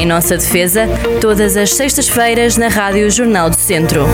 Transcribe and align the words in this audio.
Em 0.00 0.06
nossa 0.06 0.34
defesa, 0.34 0.86
todas 1.20 1.58
as 1.58 1.74
sextas-feiras 1.74 2.56
na 2.56 2.68
Rádio 2.68 3.10
Jornal 3.10 3.50
do 3.50 3.56
Centro. 3.56 4.06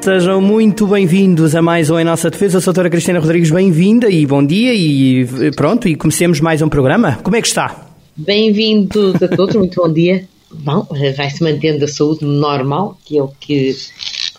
Sejam 0.00 0.40
muito 0.40 0.88
bem-vindos 0.88 1.54
a 1.54 1.62
mais 1.62 1.88
um 1.88 2.00
Em 2.00 2.04
Nossa 2.04 2.30
Defesa. 2.30 2.60
Sou 2.60 2.72
a 2.72 2.74
doutora 2.74 2.90
Cristina 2.90 3.20
Rodrigues, 3.20 3.52
bem-vinda 3.52 4.10
e 4.10 4.26
bom 4.26 4.44
dia 4.44 4.74
e 4.74 5.52
pronto, 5.54 5.86
e 5.86 5.94
comecemos 5.94 6.40
mais 6.40 6.62
um 6.62 6.68
programa. 6.68 7.20
Como 7.22 7.36
é 7.36 7.40
que 7.40 7.46
está? 7.46 7.86
Bem-vindos 8.16 9.22
a 9.22 9.28
todos, 9.28 9.54
muito 9.54 9.80
bom 9.80 9.92
dia. 9.92 10.24
Bom, 10.52 10.84
vai-se 11.16 11.40
mantendo 11.40 11.84
a 11.84 11.88
saúde 11.88 12.24
normal, 12.24 12.98
que 13.04 13.18
é 13.18 13.22
o 13.22 13.28
que 13.28 13.72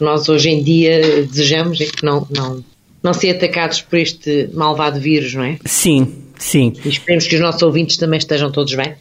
nós 0.01 0.27
hoje 0.27 0.49
em 0.49 0.61
dia 0.61 1.25
desejamos, 1.25 1.79
é 1.79 1.85
que 1.85 2.03
não, 2.03 2.27
não, 2.29 2.61
não 3.01 3.13
ser 3.13 3.29
atacados 3.29 3.79
por 3.79 3.97
este 3.97 4.49
malvado 4.53 4.99
vírus, 4.99 5.35
não 5.35 5.43
é? 5.45 5.57
Sim, 5.63 6.15
sim. 6.39 6.73
E 6.83 6.89
esperemos 6.89 7.27
que 7.27 7.35
os 7.35 7.41
nossos 7.41 7.61
ouvintes 7.61 7.97
também 7.97 8.17
estejam 8.17 8.51
todos 8.51 8.73
bem. 8.73 8.95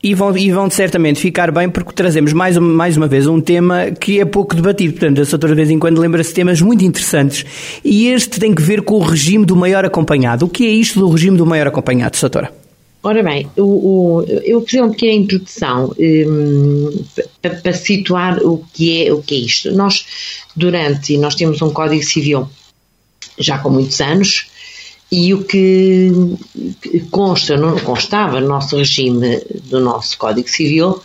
E 0.00 0.14
vão, 0.14 0.36
e 0.36 0.52
vão 0.52 0.70
certamente 0.70 1.20
ficar 1.20 1.50
bem 1.50 1.68
porque 1.68 1.92
trazemos 1.92 2.32
mais, 2.32 2.56
mais 2.56 2.96
uma 2.96 3.08
vez 3.08 3.26
um 3.26 3.40
tema 3.40 3.90
que 3.90 4.20
é 4.20 4.24
pouco 4.24 4.54
debatido. 4.54 4.92
Portanto, 4.92 5.20
a 5.20 5.24
doutora 5.24 5.52
de 5.52 5.56
vez 5.56 5.70
em 5.70 5.78
quando 5.78 6.00
lembra-se 6.00 6.30
de 6.30 6.36
temas 6.36 6.60
muito 6.60 6.84
interessantes. 6.84 7.44
E 7.84 8.06
este 8.08 8.38
tem 8.38 8.54
que 8.54 8.62
ver 8.62 8.82
com 8.82 8.94
o 8.94 9.00
regime 9.00 9.44
do 9.44 9.56
maior 9.56 9.84
acompanhado. 9.84 10.46
O 10.46 10.48
que 10.48 10.64
é 10.64 10.70
isto 10.70 11.00
do 11.00 11.08
regime 11.08 11.36
do 11.36 11.44
maior 11.44 11.66
acompanhado, 11.66 12.16
doutora? 12.20 12.52
Ora 13.02 13.22
bem, 13.22 13.48
o, 13.56 13.62
o, 13.62 14.24
eu 14.44 14.64
fazer 14.64 14.80
uma 14.80 14.90
pequena 14.90 15.12
introdução 15.12 15.94
um, 15.98 17.04
para, 17.40 17.54
para, 17.54 17.72
situar 17.72 18.38
o 18.38 18.64
que, 18.72 19.06
é, 19.06 19.12
o 19.12 19.22
que 19.22 19.34
é 19.34 19.38
isto. 19.38 19.72
Nós, 19.72 20.04
durante, 20.54 21.16
nós 21.16 21.34
temos 21.34 21.62
um 21.62 21.70
Código 21.70 22.02
Civil 22.02 22.48
já 23.38 23.58
com 23.58 23.70
muitos 23.70 24.00
anos, 24.00 24.46
e 25.10 25.32
o 25.32 25.42
que 25.44 26.10
consta, 27.10 27.56
não 27.56 27.78
constava 27.78 28.40
no 28.40 28.48
nosso 28.48 28.76
regime 28.76 29.40
do 29.64 29.80
nosso 29.80 30.18
Código 30.18 30.48
Civil 30.48 31.00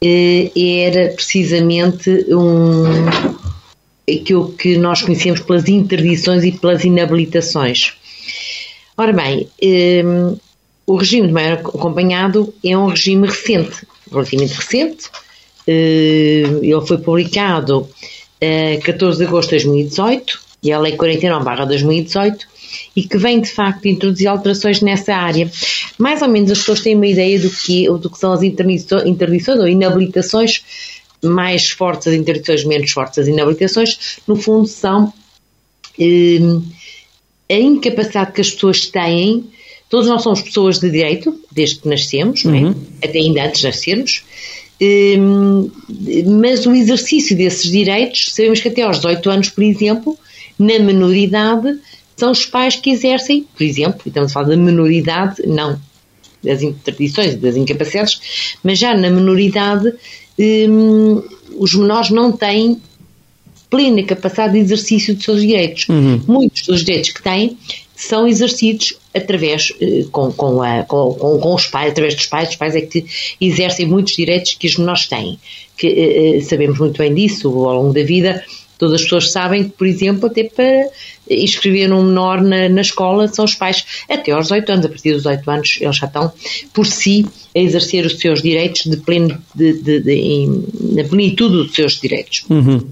eh, 0.00 0.50
era 0.54 1.08
precisamente 1.10 2.10
um, 2.28 2.84
aquilo 4.08 4.52
que 4.52 4.76
nós 4.76 5.02
conhecemos 5.02 5.40
pelas 5.40 5.68
interdições 5.68 6.44
e 6.44 6.52
pelas 6.52 6.84
inabilitações. 6.84 7.94
Ora 8.96 9.12
bem, 9.12 9.48
eh, 9.60 10.02
o 10.86 10.96
regime 10.96 11.26
de 11.26 11.32
maior 11.32 11.54
acompanhado 11.54 12.52
é 12.64 12.76
um 12.76 12.86
regime 12.86 13.26
recente, 13.26 13.86
relativamente 14.10 14.54
recente. 14.54 15.10
Eh, 15.66 16.44
ele 16.62 16.86
foi 16.86 16.98
publicado 16.98 17.88
a 18.40 18.80
14 18.84 19.18
de 19.18 19.24
agosto 19.24 19.50
de 19.50 19.64
2018 19.64 20.40
e 20.62 20.72
a 20.72 20.78
Lei 20.78 20.96
49/2018 20.96 22.51
e 22.94 23.02
que 23.02 23.18
vem 23.18 23.40
de 23.40 23.50
facto 23.50 23.86
introduzir 23.86 24.28
alterações 24.28 24.80
nessa 24.80 25.14
área. 25.14 25.50
Mais 25.98 26.22
ou 26.22 26.28
menos 26.28 26.50
as 26.50 26.58
pessoas 26.58 26.80
têm 26.80 26.94
uma 26.94 27.06
ideia 27.06 27.38
do 27.38 27.50
que, 27.50 27.86
do 27.86 28.10
que 28.10 28.18
são 28.18 28.32
as 28.32 28.42
interdições 28.42 29.58
ou 29.58 29.68
inabilitações, 29.68 30.62
mais 31.22 31.70
fortes 31.70 32.08
as 32.08 32.14
interdições, 32.14 32.64
menos 32.64 32.90
fortes 32.90 33.18
as 33.18 33.28
inabilitações, 33.28 34.18
no 34.26 34.36
fundo 34.36 34.66
são 34.66 35.12
eh, 35.98 36.38
a 37.48 37.58
incapacidade 37.58 38.32
que 38.32 38.40
as 38.40 38.50
pessoas 38.50 38.86
têm. 38.86 39.44
Todos 39.88 40.08
nós 40.08 40.22
somos 40.22 40.40
pessoas 40.40 40.78
de 40.78 40.90
direito, 40.90 41.38
desde 41.50 41.80
que 41.80 41.88
nascemos, 41.88 42.44
uhum. 42.44 42.70
é? 43.02 43.06
até 43.06 43.18
ainda 43.18 43.44
antes 43.44 43.60
de 43.60 43.66
nascermos, 43.66 44.24
eh, 44.80 45.16
mas 46.26 46.66
o 46.66 46.74
exercício 46.74 47.36
desses 47.36 47.70
direitos, 47.70 48.32
sabemos 48.34 48.60
que 48.60 48.68
até 48.68 48.82
aos 48.82 48.96
18 48.96 49.30
anos, 49.30 49.48
por 49.50 49.62
exemplo, 49.62 50.18
na 50.58 50.78
menoridade, 50.78 51.78
são 52.16 52.30
os 52.30 52.46
pais 52.46 52.76
que 52.76 52.90
exercem, 52.90 53.46
por 53.56 53.62
exemplo, 53.62 54.02
estamos 54.06 54.30
a 54.30 54.34
falar 54.34 54.48
da 54.48 54.56
menoridade, 54.56 55.42
não 55.46 55.78
das 56.42 56.62
interdições, 56.62 57.36
das 57.36 57.56
incapacidades, 57.56 58.56
mas 58.64 58.78
já 58.78 58.96
na 58.96 59.08
menoridade 59.10 59.94
hum, 60.38 61.22
os 61.56 61.74
menores 61.74 62.10
não 62.10 62.32
têm 62.32 62.80
plena 63.70 64.02
capacidade 64.02 64.52
de 64.54 64.58
exercício 64.58 65.14
dos 65.14 65.24
seus 65.24 65.40
direitos. 65.40 65.88
Uhum. 65.88 66.20
Muitos 66.26 66.62
dos 66.66 66.84
direitos 66.84 67.10
que 67.10 67.22
têm 67.22 67.56
são 67.94 68.26
exercidos 68.26 68.94
através 69.14 69.72
eh, 69.80 70.04
com, 70.10 70.32
com, 70.32 70.60
a, 70.60 70.82
com, 70.82 71.14
com, 71.14 71.54
os 71.54 71.66
pais, 71.66 71.92
através 71.92 72.14
dos 72.14 72.26
pais, 72.26 72.50
os 72.50 72.56
pais 72.56 72.74
é 72.74 72.80
que 72.80 73.06
exercem 73.40 73.86
muitos 73.86 74.14
direitos 74.16 74.54
que 74.54 74.66
os 74.66 74.76
menores 74.76 75.06
têm, 75.06 75.38
que 75.76 75.86
eh, 75.86 76.38
eh 76.38 76.40
sabemos 76.42 76.78
muito 76.78 76.98
bem 76.98 77.14
disso 77.14 77.48
ao 77.48 77.76
longo 77.76 77.94
da 77.94 78.02
vida, 78.02 78.42
Todas 78.82 78.96
as 78.96 79.02
pessoas 79.02 79.30
sabem 79.30 79.62
que, 79.62 79.70
por 79.70 79.86
exemplo, 79.86 80.26
até 80.26 80.42
para 80.42 80.88
inscrever 81.34 81.92
um 81.92 82.04
menor 82.04 82.40
na, 82.42 82.68
na 82.68 82.80
escola 82.80 83.28
são 83.28 83.44
os 83.44 83.54
pais 83.54 83.84
até 84.08 84.32
aos 84.32 84.46
18 84.46 84.72
anos. 84.72 84.86
A 84.86 84.88
partir 84.88 85.12
dos 85.12 85.22
18 85.22 85.50
anos 85.50 85.78
eles 85.80 85.96
já 85.96 86.06
estão 86.06 86.32
por 86.72 86.86
si 86.86 87.26
a 87.54 87.58
exercer 87.58 88.06
os 88.06 88.18
seus 88.18 88.42
direitos 88.42 88.90
de 88.90 88.96
pleno, 88.98 89.42
de, 89.54 89.74
de, 89.74 90.00
de, 90.00 90.48
na 90.94 91.04
plenitude 91.04 91.56
dos 91.56 91.74
seus 91.74 92.00
direitos. 92.00 92.44
Uhum. 92.48 92.82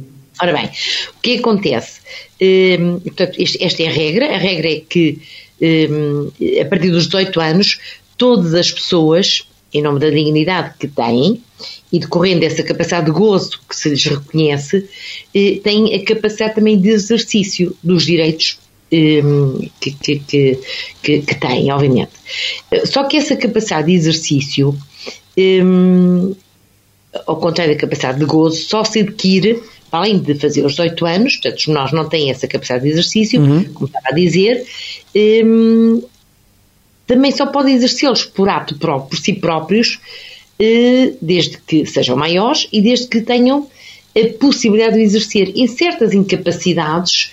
Ora 0.42 0.52
bem, 0.52 0.66
o 0.66 1.20
que 1.20 1.38
acontece? 1.38 2.00
Um, 2.40 3.00
portanto, 3.00 3.34
este, 3.38 3.62
esta 3.62 3.82
é 3.82 3.88
a 3.88 3.90
regra. 3.90 4.34
A 4.34 4.38
regra 4.38 4.72
é 4.72 4.80
que 4.80 5.18
um, 5.60 6.30
a 6.60 6.64
partir 6.64 6.90
dos 6.90 7.06
18 7.06 7.40
anos 7.40 7.78
todas 8.16 8.54
as 8.54 8.70
pessoas 8.70 9.46
em 9.72 9.82
nome 9.82 10.00
da 10.00 10.10
dignidade 10.10 10.74
que 10.78 10.88
têm 10.88 11.42
e 11.92 11.98
decorrendo 11.98 12.40
dessa 12.40 12.62
capacidade 12.62 13.06
de 13.06 13.12
gozo 13.12 13.60
que 13.68 13.76
se 13.76 13.88
lhes 13.88 14.04
reconhece, 14.04 14.88
eh, 15.34 15.60
têm 15.62 15.94
a 15.94 16.04
capacidade 16.04 16.54
também 16.54 16.78
de 16.78 16.88
exercício 16.88 17.76
dos 17.82 18.04
direitos 18.04 18.58
eh, 18.90 19.22
que, 19.80 19.90
que, 19.92 20.18
que, 21.02 21.20
que, 21.22 21.34
têm, 21.36 21.70
obviamente. 21.72 22.12
Só 22.86 23.04
que 23.04 23.16
essa 23.16 23.36
capacidade 23.36 23.88
de 23.88 23.94
exercício, 23.94 24.76
eh, 25.36 25.60
ao 27.26 27.36
contrário 27.36 27.74
da 27.74 27.80
capacidade 27.80 28.18
de 28.18 28.24
gozo, 28.24 28.62
só 28.62 28.84
se 28.84 29.00
adquire 29.00 29.60
além 29.92 30.18
de 30.18 30.34
fazer 30.34 30.64
os 30.64 30.72
18 30.72 31.06
anos, 31.06 31.36
portanto, 31.36 31.72
nós 31.72 31.92
não 31.92 32.08
têm 32.08 32.30
essa 32.30 32.46
capacidade 32.46 32.84
de 32.84 32.90
exercício, 32.90 33.40
uhum. 33.40 33.64
como 33.72 33.86
estava 33.86 34.08
a 34.08 34.12
dizer, 34.12 34.64
um, 35.44 36.02
também 37.10 37.32
só 37.32 37.44
podem 37.44 37.74
exercê-los 37.74 38.24
por 38.24 38.48
ato 38.48 38.76
próprio, 38.76 39.10
por 39.10 39.18
si 39.18 39.32
próprios, 39.32 39.98
eh, 40.60 41.14
desde 41.20 41.58
que 41.58 41.84
sejam 41.84 42.16
maiores 42.16 42.68
e 42.72 42.80
desde 42.80 43.08
que 43.08 43.20
tenham 43.20 43.66
a 44.16 44.38
possibilidade 44.38 44.94
de 44.94 45.02
exercer. 45.02 45.52
Em 45.56 45.66
certas 45.66 46.14
incapacidades 46.14 47.32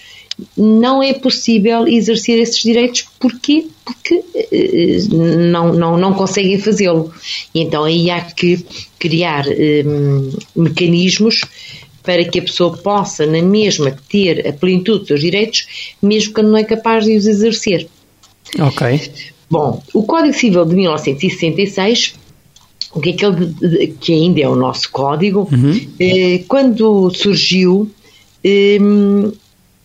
não 0.58 1.04
é 1.04 1.14
possível 1.14 1.88
exercer 1.88 2.40
esses 2.40 2.64
direitos. 2.64 3.06
Porquê? 3.20 3.68
Porque 3.86 4.24
eh, 4.52 4.98
não, 5.12 5.72
não, 5.74 5.96
não 5.96 6.14
conseguem 6.16 6.58
fazê-lo. 6.58 7.14
Então 7.54 7.84
aí 7.84 8.10
há 8.10 8.22
que 8.22 8.66
criar 8.98 9.46
um, 9.48 10.32
mecanismos 10.56 11.42
para 12.02 12.26
que 12.26 12.40
a 12.40 12.42
pessoa 12.42 12.76
possa, 12.76 13.28
na 13.28 13.44
mesma, 13.44 13.96
ter 14.10 14.48
a 14.48 14.54
plenitude 14.54 15.00
dos 15.00 15.08
seus 15.10 15.22
direitos, 15.22 15.94
mesmo 16.02 16.34
quando 16.34 16.50
não 16.50 16.58
é 16.58 16.64
capaz 16.64 17.06
de 17.06 17.16
os 17.16 17.28
exercer. 17.28 17.88
Ok. 18.58 19.37
Bom, 19.50 19.82
o 19.94 20.04
Código 20.04 20.34
Civil 20.34 20.66
de 20.66 20.76
1966 20.76 22.16
o 22.94 23.00
que 23.00 23.10
é 23.10 23.14
que 23.14 23.26
ele, 23.26 23.96
que 24.00 24.14
ainda 24.14 24.42
é 24.42 24.48
o 24.48 24.56
nosso 24.56 24.90
código, 24.92 25.48
uhum. 25.52 25.88
eh, 26.00 26.44
quando 26.48 27.12
surgiu, 27.14 27.92
eh, 28.44 28.78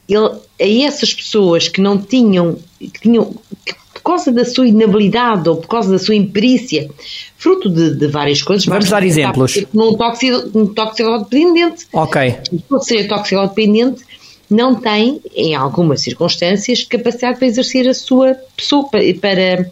ele, 0.08 0.30
a 0.60 0.86
essas 0.86 1.12
pessoas 1.12 1.68
que 1.68 1.80
não 1.80 1.98
tinham, 1.98 2.58
que 2.78 3.00
tinham, 3.00 3.34
que 3.64 3.74
por 3.94 4.02
causa 4.02 4.32
da 4.32 4.44
sua 4.44 4.66
inabilidade 4.66 5.48
ou 5.48 5.56
por 5.56 5.68
causa 5.68 5.90
da 5.90 5.98
sua 5.98 6.14
imperícia, 6.14 6.90
fruto 7.36 7.68
de, 7.68 7.94
de 7.94 8.06
várias 8.08 8.42
coisas. 8.42 8.66
Vamos 8.66 8.88
dar 8.88 9.04
exemplos. 9.04 9.64
Num 9.72 9.94
toxicodependente. 9.94 11.86
Ok. 11.92 12.34
Pode 12.68 12.84
ser 12.86 13.06
toxicodependente, 13.06 14.02
não 14.52 14.74
tem, 14.74 15.20
em 15.34 15.54
algumas 15.54 16.02
circunstâncias, 16.02 16.84
capacidade 16.84 17.38
para 17.38 17.46
exercer 17.46 17.88
a 17.88 17.94
sua 17.94 18.34
pessoa, 18.56 18.88
para, 19.20 19.70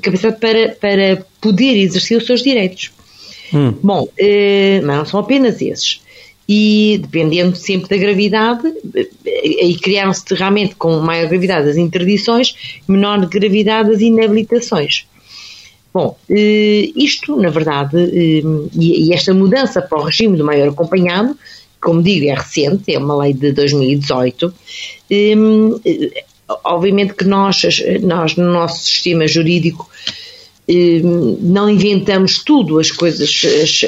capacidade 0.00 0.38
para, 0.38 0.68
para 0.70 1.26
poder 1.40 1.76
exercer 1.76 2.18
os 2.18 2.26
seus 2.26 2.42
direitos. 2.42 2.92
Hum. 3.52 3.74
Bom, 3.82 4.08
eh, 4.16 4.80
mas 4.84 4.96
não 4.96 5.04
são 5.04 5.20
apenas 5.20 5.60
esses. 5.60 6.00
E 6.48 6.98
dependendo 7.00 7.56
sempre 7.56 7.88
da 7.88 7.96
gravidade, 7.96 8.66
eh, 8.94 9.08
aí 9.62 9.76
criaram-se 9.76 10.22
realmente 10.34 10.74
com 10.74 10.98
maior 11.00 11.28
gravidade 11.28 11.68
as 11.68 11.76
interdições, 11.76 12.54
menor 12.88 13.26
gravidade 13.26 13.90
as 13.90 14.00
inabilitações. 14.00 15.06
Bom, 15.92 16.16
eh, 16.30 16.90
isto, 16.96 17.36
na 17.36 17.50
verdade, 17.50 17.96
e 18.74 19.12
esta 19.12 19.34
mudança 19.34 19.82
para 19.82 19.98
o 19.98 20.04
regime 20.04 20.36
do 20.38 20.44
maior 20.44 20.68
acompanhado, 20.68 21.36
como 21.82 22.02
digo, 22.02 22.26
é 22.26 22.34
recente, 22.34 22.94
é 22.94 22.98
uma 22.98 23.16
lei 23.18 23.34
de 23.34 23.52
2018, 23.52 24.54
obviamente 26.64 27.14
que 27.14 27.24
nós, 27.24 27.62
nós 28.02 28.36
no 28.36 28.52
nosso 28.52 28.84
sistema 28.84 29.26
jurídico 29.26 29.88
eh, 30.68 31.00
não 31.02 31.68
inventamos 31.68 32.38
tudo, 32.38 32.78
as 32.78 32.90
coisas, 32.90 33.42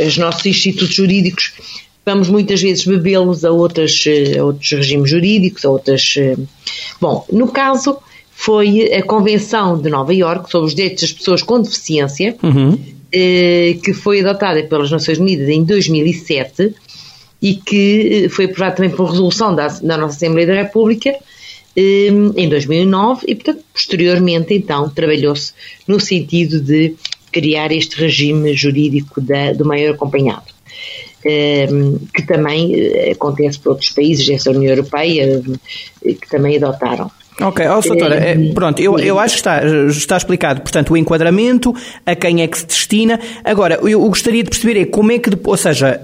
os 0.06 0.18
nossos 0.18 0.44
institutos 0.44 0.94
jurídicos, 0.94 1.52
vamos 2.04 2.28
muitas 2.28 2.60
vezes 2.60 2.84
bebê-los 2.84 3.44
a, 3.44 3.52
outras, 3.52 4.04
a 4.36 4.44
outros 4.44 4.70
regimes 4.72 5.08
jurídicos, 5.08 5.64
a 5.64 5.70
outras. 5.70 6.14
Eh, 6.18 6.36
bom, 7.00 7.24
no 7.32 7.48
caso, 7.48 7.96
foi 8.32 8.92
a 8.92 9.02
Convenção 9.04 9.80
de 9.80 9.88
Nova 9.88 10.12
Iorque 10.12 10.50
sobre 10.50 10.66
os 10.66 10.74
Direitos 10.74 11.02
das 11.02 11.12
Pessoas 11.12 11.42
com 11.42 11.62
Deficiência, 11.62 12.36
uhum. 12.42 12.76
eh, 13.12 13.78
que 13.84 13.92
foi 13.92 14.20
adotada 14.20 14.64
pelas 14.64 14.90
Nações 14.90 15.18
Unidas 15.18 15.48
em 15.48 15.62
2007 15.62 16.74
e 17.44 17.56
que 17.56 18.24
eh, 18.24 18.28
foi 18.30 18.46
aprovada 18.46 18.76
também 18.76 18.90
por 18.90 19.10
resolução 19.10 19.54
da, 19.54 19.66
da 19.66 19.98
nossa 19.98 20.16
Assembleia 20.16 20.46
da 20.46 20.54
República 20.54 21.14
eh, 21.76 22.08
em 22.36 22.48
2009 22.48 23.26
e, 23.28 23.34
portanto, 23.34 23.62
posteriormente, 23.70 24.54
então, 24.54 24.88
trabalhou-se 24.88 25.52
no 25.86 26.00
sentido 26.00 26.58
de 26.58 26.94
criar 27.30 27.70
este 27.70 28.00
regime 28.00 28.54
jurídico 28.54 29.20
da, 29.20 29.52
do 29.52 29.66
maior 29.66 29.94
acompanhado. 29.94 30.54
Eh, 31.22 31.68
que 32.14 32.22
também 32.26 32.72
acontece 33.12 33.58
por 33.58 33.72
outros 33.72 33.90
países 33.90 34.26
dessa 34.26 34.50
União 34.50 34.70
Europeia 34.70 35.42
que 36.02 36.28
também 36.30 36.56
adotaram. 36.56 37.10
Ok, 37.40 37.66
oh, 37.66 37.80
doutora, 37.80 38.14
é, 38.14 38.52
pronto, 38.52 38.80
eu, 38.80 38.96
eu 38.98 39.18
acho 39.18 39.34
que 39.34 39.40
está, 39.40 39.60
está 39.88 40.16
explicado, 40.16 40.60
portanto, 40.60 40.92
o 40.92 40.96
enquadramento, 40.96 41.74
a 42.06 42.14
quem 42.14 42.42
é 42.42 42.46
que 42.46 42.58
se 42.58 42.66
destina. 42.66 43.18
Agora, 43.42 43.80
eu 43.82 44.00
gostaria 44.08 44.44
de 44.44 44.50
perceber 44.50 44.80
é 44.80 44.84
como 44.84 45.10
é 45.10 45.18
que, 45.18 45.30
ou 45.44 45.56
seja, 45.56 46.00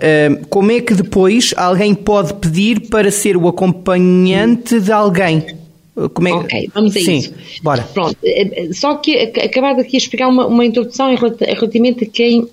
como 0.48 0.72
é 0.72 0.80
que 0.80 0.92
depois 0.92 1.54
alguém 1.56 1.94
pode 1.94 2.34
pedir 2.34 2.88
para 2.88 3.10
ser 3.12 3.36
o 3.36 3.46
acompanhante 3.46 4.80
de 4.80 4.90
alguém? 4.90 5.46
Como 6.14 6.28
é... 6.28 6.32
Ok, 6.32 6.70
vamos 6.74 6.96
a 6.96 7.00
Sim, 7.00 7.18
isso. 7.18 7.34
Bora. 7.62 7.82
Pronto, 7.82 8.16
só 8.72 8.96
que 8.96 9.16
acabar 9.16 9.78
aqui 9.78 9.96
a 9.96 9.98
explicar 9.98 10.28
uma, 10.28 10.46
uma 10.46 10.64
introdução 10.64 11.14
relativamente 11.14 12.04
a 12.04 12.06
quem, 12.08 12.48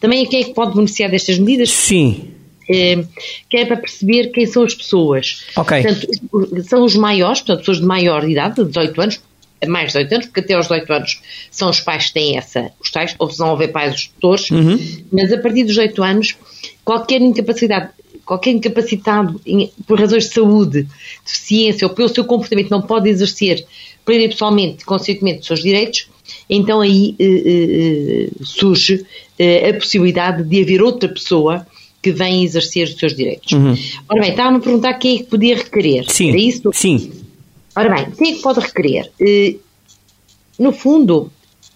também 0.00 0.24
a 0.24 0.28
quem 0.28 0.40
é 0.40 0.44
que 0.44 0.54
pode 0.54 0.74
beneficiar 0.74 1.10
destas 1.10 1.38
medidas. 1.38 1.70
Sim 1.70 2.35
que 2.66 3.56
é 3.56 3.64
para 3.64 3.76
perceber 3.76 4.30
quem 4.30 4.46
são 4.46 4.64
as 4.64 4.74
pessoas. 4.74 5.44
Ok. 5.56 5.82
Portanto, 5.82 6.64
são 6.64 6.84
os 6.84 6.96
maiores, 6.96 7.40
portanto, 7.40 7.60
pessoas 7.60 7.78
de 7.78 7.86
maior 7.86 8.28
idade, 8.28 8.56
de 8.56 8.64
18 8.64 9.00
anos, 9.00 9.20
mais 9.66 9.92
de 9.92 9.98
18 9.98 10.14
anos, 10.14 10.26
porque 10.26 10.40
até 10.40 10.54
aos 10.54 10.66
18 10.66 10.92
anos 10.92 11.20
são 11.50 11.70
os 11.70 11.80
pais 11.80 12.06
que 12.06 12.14
têm 12.14 12.36
essa, 12.36 12.70
os 12.80 12.90
tais, 12.90 13.14
ou 13.18 13.30
se 13.30 13.38
não 13.38 13.50
houver 13.50 13.72
pais, 13.72 13.94
os 13.94 14.06
tutores, 14.08 14.50
uhum. 14.50 14.78
mas 15.12 15.32
a 15.32 15.38
partir 15.38 15.64
dos 15.64 15.74
18 15.74 16.02
anos, 16.02 16.36
qualquer 16.84 17.20
incapacidade, 17.22 17.90
qualquer 18.24 18.50
incapacitado 18.50 19.40
por 19.86 19.98
razões 19.98 20.24
de 20.24 20.34
saúde, 20.34 20.86
deficiência 21.24 21.86
ou 21.86 21.94
pelo 21.94 22.08
seu 22.08 22.24
comportamento 22.24 22.70
não 22.70 22.82
pode 22.82 23.08
exercer 23.08 23.64
plena 24.04 24.24
e 24.24 24.28
pessoalmente, 24.28 24.84
consequentemente, 24.84 25.40
os 25.40 25.46
seus 25.46 25.62
direitos, 25.62 26.08
então 26.48 26.80
aí 26.80 27.14
eh, 27.18 27.24
eh, 27.24 28.26
eh 28.26 28.28
surge 28.44 29.04
eh, 29.38 29.70
a 29.70 29.74
possibilidade 29.74 30.44
de 30.44 30.62
haver 30.62 30.80
outra 30.82 31.08
pessoa 31.08 31.66
que 32.06 32.12
vem 32.12 32.44
exercer 32.44 32.86
os 32.86 32.94
seus 32.94 33.16
direitos. 33.16 33.50
Uhum. 33.50 33.76
Ora 34.08 34.20
bem, 34.20 34.30
estava-me 34.30 34.58
a 34.58 34.60
perguntar 34.60 34.94
quem 34.94 35.16
é 35.16 35.18
que 35.18 35.24
podia 35.24 35.56
requerer. 35.56 36.08
Sim, 36.08 36.28
Era 36.28 36.38
isso? 36.38 36.70
sim. 36.72 37.10
Ora 37.74 37.92
bem, 37.92 38.10
quem 38.12 38.30
é 38.30 38.36
que 38.36 38.42
pode 38.42 38.60
requerer? 38.60 39.10
Uh, 39.20 39.58
no 40.56 40.70
fundo, 40.70 41.32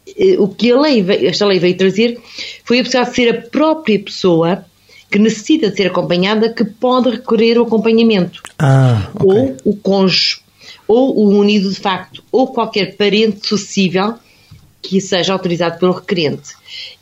uh, 0.06 0.42
o 0.42 0.46
que 0.46 0.70
a 0.70 0.80
lei, 0.80 1.04
esta 1.26 1.44
lei 1.46 1.58
veio 1.58 1.76
trazer 1.76 2.20
foi 2.64 2.78
a 2.78 2.84
possibilidade 2.84 3.10
de 3.10 3.16
ser 3.16 3.28
a 3.28 3.42
própria 3.50 3.98
pessoa 3.98 4.64
que 5.10 5.18
necessita 5.18 5.68
de 5.68 5.76
ser 5.76 5.88
acompanhada 5.88 6.54
que 6.54 6.64
pode 6.64 7.10
requerer 7.10 7.58
o 7.58 7.64
acompanhamento. 7.64 8.40
Ah, 8.56 9.10
okay. 9.12 9.26
Ou 9.26 9.56
o 9.64 9.76
cônjuge, 9.76 10.38
ou 10.86 11.18
o 11.18 11.40
unido 11.40 11.68
de 11.68 11.74
facto, 11.74 12.22
ou 12.30 12.46
qualquer 12.46 12.96
parente 12.96 13.48
sucessível 13.48 14.14
que 14.80 15.00
seja 15.00 15.32
autorizado 15.32 15.80
pelo 15.80 15.92
requerente. 15.92 16.52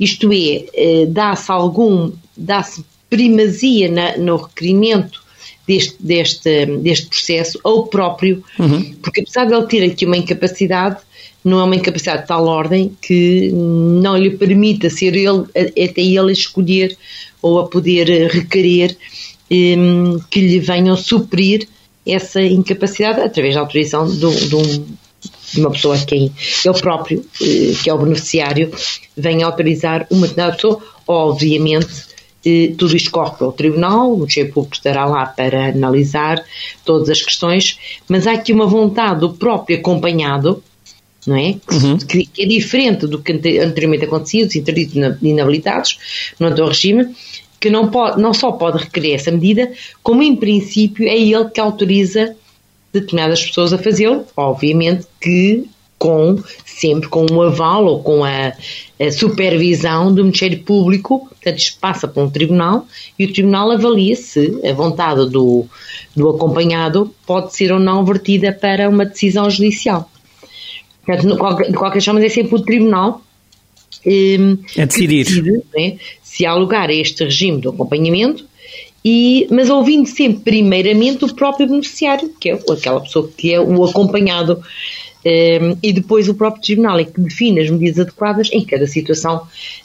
Isto 0.00 0.30
é, 0.32 1.04
dá-se 1.04 1.52
algum, 1.52 2.10
dá-se 2.34 2.82
primazia 3.08 3.90
na, 3.90 4.16
no 4.16 4.36
requerimento 4.36 5.20
deste, 5.66 5.96
deste, 6.00 6.66
deste 6.78 7.06
processo 7.06 7.60
ao 7.62 7.86
próprio, 7.86 8.42
uhum. 8.58 8.94
porque 9.02 9.20
apesar 9.20 9.44
de 9.44 9.54
ele 9.54 9.66
ter 9.66 9.84
aqui 9.84 10.06
uma 10.06 10.16
incapacidade, 10.16 10.96
não 11.44 11.60
é 11.60 11.64
uma 11.64 11.76
incapacidade 11.76 12.22
de 12.22 12.28
tal 12.28 12.46
ordem 12.46 12.96
que 13.00 13.50
não 13.52 14.16
lhe 14.16 14.30
permita 14.30 14.88
ser 14.90 15.14
ele, 15.14 15.44
até 15.54 16.00
ele 16.00 16.30
a 16.30 16.32
escolher 16.32 16.96
ou 17.40 17.60
a 17.60 17.68
poder 17.68 18.28
requerer 18.28 18.96
um, 19.50 20.18
que 20.30 20.40
lhe 20.40 20.58
venham 20.58 20.96
suprir 20.96 21.68
essa 22.06 22.40
incapacidade 22.40 23.20
através 23.20 23.54
da 23.54 23.60
autorização 23.60 24.08
de, 24.08 24.48
de, 24.48 24.56
um, 24.56 24.86
de 25.52 25.60
uma 25.60 25.70
pessoa 25.70 25.96
a 25.96 25.98
quem 25.98 26.32
ele 26.64 26.80
próprio, 26.80 27.24
eh, 27.42 27.74
que 27.82 27.90
é 27.90 27.94
o 27.94 27.98
beneficiário, 27.98 28.72
venha 29.16 29.44
autorizar 29.44 30.06
uma 30.10 30.26
determinada 30.26 30.56
pessoa, 30.56 30.82
obviamente 31.06 32.07
tudo 32.78 32.96
isto 32.96 33.10
corre 33.10 33.36
para 33.36 33.48
o 33.48 33.52
Tribunal, 33.52 34.12
o 34.12 34.16
Ministério 34.16 34.52
Público 34.52 34.76
estará 34.76 35.04
lá 35.04 35.26
para 35.26 35.68
analisar 35.68 36.42
todas 36.84 37.08
as 37.08 37.22
questões, 37.22 37.78
mas 38.08 38.26
há 38.26 38.32
aqui 38.32 38.52
uma 38.52 38.66
vontade 38.66 39.20
do 39.20 39.32
próprio 39.34 39.78
acompanhado, 39.78 40.62
não 41.26 41.36
é? 41.36 41.56
Uhum. 41.70 41.98
Que, 41.98 42.26
que, 42.26 42.42
é 42.42 42.46
diferente 42.46 43.06
do 43.06 43.20
que 43.22 43.32
anteriormente 43.32 44.04
acontecia, 44.04 44.46
dos 44.46 44.56
interditos 44.56 44.96
inabilitados 45.22 45.98
no 46.38 46.48
atual 46.48 46.68
regime, 46.68 47.14
que 47.60 47.70
não, 47.70 47.88
pode, 47.88 48.20
não 48.20 48.32
só 48.32 48.52
pode 48.52 48.78
requerer 48.84 49.14
essa 49.14 49.30
medida, 49.30 49.72
como 50.02 50.22
em 50.22 50.36
princípio 50.36 51.06
é 51.08 51.18
ele 51.18 51.50
que 51.50 51.60
autoriza 51.60 52.36
determinadas 52.92 53.44
pessoas 53.44 53.72
a 53.72 53.78
fazê-lo, 53.78 54.24
obviamente 54.36 55.06
que 55.20 55.68
com 55.98 56.38
sempre 56.64 57.08
com 57.08 57.26
o 57.30 57.42
aval 57.42 57.84
ou 57.86 58.02
com 58.02 58.24
a, 58.24 58.52
a, 59.00 59.10
supervisão 59.10 60.14
do 60.14 60.22
Ministério 60.22 60.60
Público, 60.60 61.28
portanto 61.28 61.58
isto 61.58 61.80
passa 61.80 62.06
para 62.06 62.22
um 62.22 62.30
tribunal 62.30 62.86
e 63.18 63.24
o 63.24 63.32
tribunal 63.32 63.70
avalia 63.72 64.14
se 64.14 64.60
a 64.64 64.72
vontade 64.72 65.28
do, 65.28 65.66
do 66.14 66.30
acompanhado 66.30 67.12
pode 67.26 67.54
ser 67.54 67.72
ou 67.72 67.80
não 67.80 68.04
vertida 68.04 68.52
para 68.52 68.88
uma 68.88 69.04
decisão 69.04 69.50
judicial. 69.50 70.08
Portanto, 71.04 71.28
de 71.66 71.72
qualquer, 71.76 72.02
forma 72.02 72.24
é 72.24 72.28
sempre 72.28 72.54
o 72.54 72.60
tribunal 72.60 73.22
um, 74.06 74.58
a 74.80 74.84
decidir. 74.84 75.24
decide, 75.24 75.62
né, 75.74 75.96
se 76.22 76.46
há 76.46 76.54
lugar 76.54 76.88
a 76.90 76.94
este 76.94 77.24
regime 77.24 77.60
do 77.60 77.70
acompanhamento 77.70 78.46
e, 79.04 79.46
mas 79.50 79.70
ouvindo 79.70 80.06
sempre 80.06 80.40
primeiramente 80.40 81.24
o 81.24 81.34
próprio 81.34 81.66
beneficiário, 81.66 82.30
que 82.38 82.50
é 82.50 82.58
aquela 82.70 83.00
pessoa 83.00 83.30
que 83.36 83.52
é 83.52 83.60
o 83.60 83.84
acompanhado. 83.84 84.52
Ehm, 84.52 84.62
e 85.24 85.92
depois 85.92 86.28
o 86.28 86.34
próprio 86.34 86.62
tribunal 86.62 86.98
é 86.98 87.04
que 87.04 87.20
define 87.20 87.60
as 87.60 87.70
medidas 87.70 87.98
adequadas 88.00 88.48
em 88.52 88.64
cada 88.64 88.86
situação 88.86 89.42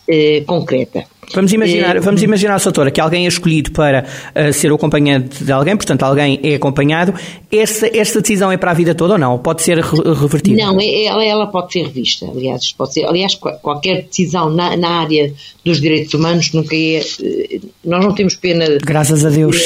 eh, 0.07 0.43
concreta. 0.45 1.05
Vamos 1.33 1.53
imaginar, 1.53 1.99
vamos 1.99 2.21
imaginar, 2.21 2.59
doutora, 2.59 2.91
que 2.91 2.99
alguém 2.99 3.25
é 3.25 3.27
escolhido 3.27 3.71
para 3.71 4.05
uh, 4.35 4.51
ser 4.51 4.71
o 4.71 4.75
acompanhante 4.75 5.43
de 5.43 5.51
alguém, 5.51 5.75
portanto, 5.75 6.03
alguém 6.03 6.39
é 6.43 6.55
acompanhado. 6.55 7.13
Essa, 7.51 7.87
esta 7.95 8.21
decisão 8.21 8.51
é 8.51 8.57
para 8.57 8.71
a 8.71 8.73
vida 8.73 8.93
toda 8.93 9.13
ou 9.13 9.19
não? 9.19 9.37
Pode 9.39 9.61
ser 9.61 9.79
revertida? 9.79 10.61
Não, 10.61 10.79
é, 10.79 10.85
é, 10.85 11.05
ela, 11.05 11.23
ela 11.23 11.47
pode 11.47 11.71
ser 11.71 11.83
revista. 11.83 12.25
Aliás, 12.25 12.71
pode 12.73 12.93
ser, 12.93 13.05
aliás 13.05 13.35
qualquer 13.35 14.03
decisão 14.03 14.49
na, 14.49 14.75
na 14.75 14.89
área 14.89 15.33
dos 15.63 15.79
direitos 15.79 16.13
humanos 16.13 16.51
nunca 16.51 16.75
é. 16.75 16.99
Eh, 16.99 17.59
nós 17.85 18.03
não 18.03 18.13
temos 18.13 18.35
pena. 18.35 18.65
Graças 18.83 19.25
a 19.25 19.29
Deus. 19.29 19.65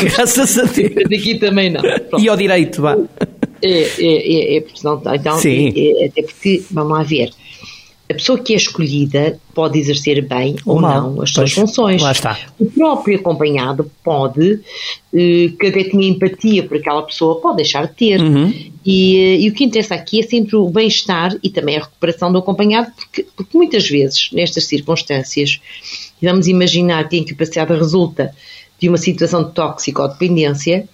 Graças 0.00 0.58
a 0.58 0.62
Deus. 0.64 0.92
Aqui 1.06 1.36
também 1.36 1.70
não. 1.70 1.80
Pronto. 1.80 2.20
E 2.20 2.28
ao 2.28 2.36
direito, 2.36 2.82
vá. 2.82 2.96
É, 3.64 3.82
é, 3.98 4.56
é, 4.56 4.58
é, 4.58 4.64
então, 5.14 5.38
Sim. 5.38 5.68
Até 6.04 6.22
porque, 6.22 6.62
vamos 6.70 6.92
lá 6.92 7.02
ver 7.02 7.30
a 8.08 8.14
pessoa 8.14 8.38
que 8.38 8.52
é 8.52 8.56
escolhida 8.56 9.40
pode 9.54 9.78
exercer 9.78 10.22
bem 10.26 10.56
ou, 10.66 10.76
ou 10.76 10.80
não 10.82 11.22
as 11.22 11.30
suas 11.30 11.52
pois, 11.54 11.68
funções. 11.68 12.02
Lá 12.02 12.12
está. 12.12 12.38
O 12.58 12.66
próprio 12.66 13.18
acompanhado 13.18 13.90
pode, 14.02 14.60
eh, 15.12 15.50
que 15.58 15.66
até 15.66 15.84
tinha 15.84 16.06
empatia 16.06 16.62
por 16.64 16.76
aquela 16.76 17.02
pessoa, 17.02 17.40
pode 17.40 17.56
deixar 17.56 17.86
de 17.86 17.94
ter. 17.94 18.20
Uhum. 18.20 18.52
E, 18.84 19.16
eh, 19.16 19.36
e, 19.40 19.48
o 19.48 19.54
que 19.54 19.64
interessa 19.64 19.94
aqui 19.94 20.20
é 20.20 20.22
sempre 20.22 20.54
o 20.54 20.68
bem-estar 20.68 21.34
e 21.42 21.48
também 21.48 21.76
a 21.76 21.80
recuperação 21.80 22.30
do 22.30 22.38
acompanhado, 22.38 22.92
porque, 22.94 23.26
porque 23.34 23.56
muitas 23.56 23.88
vezes, 23.88 24.28
nestas 24.32 24.66
circunstâncias, 24.66 25.58
vamos 26.20 26.46
imaginar 26.46 27.08
que 27.08 27.16
a 27.16 27.20
incapacidade 27.20 27.72
resulta 27.72 28.34
de 28.78 28.88
uma 28.88 28.98
situação 28.98 29.44
de 29.44 29.52
toxicodependência, 29.52 30.86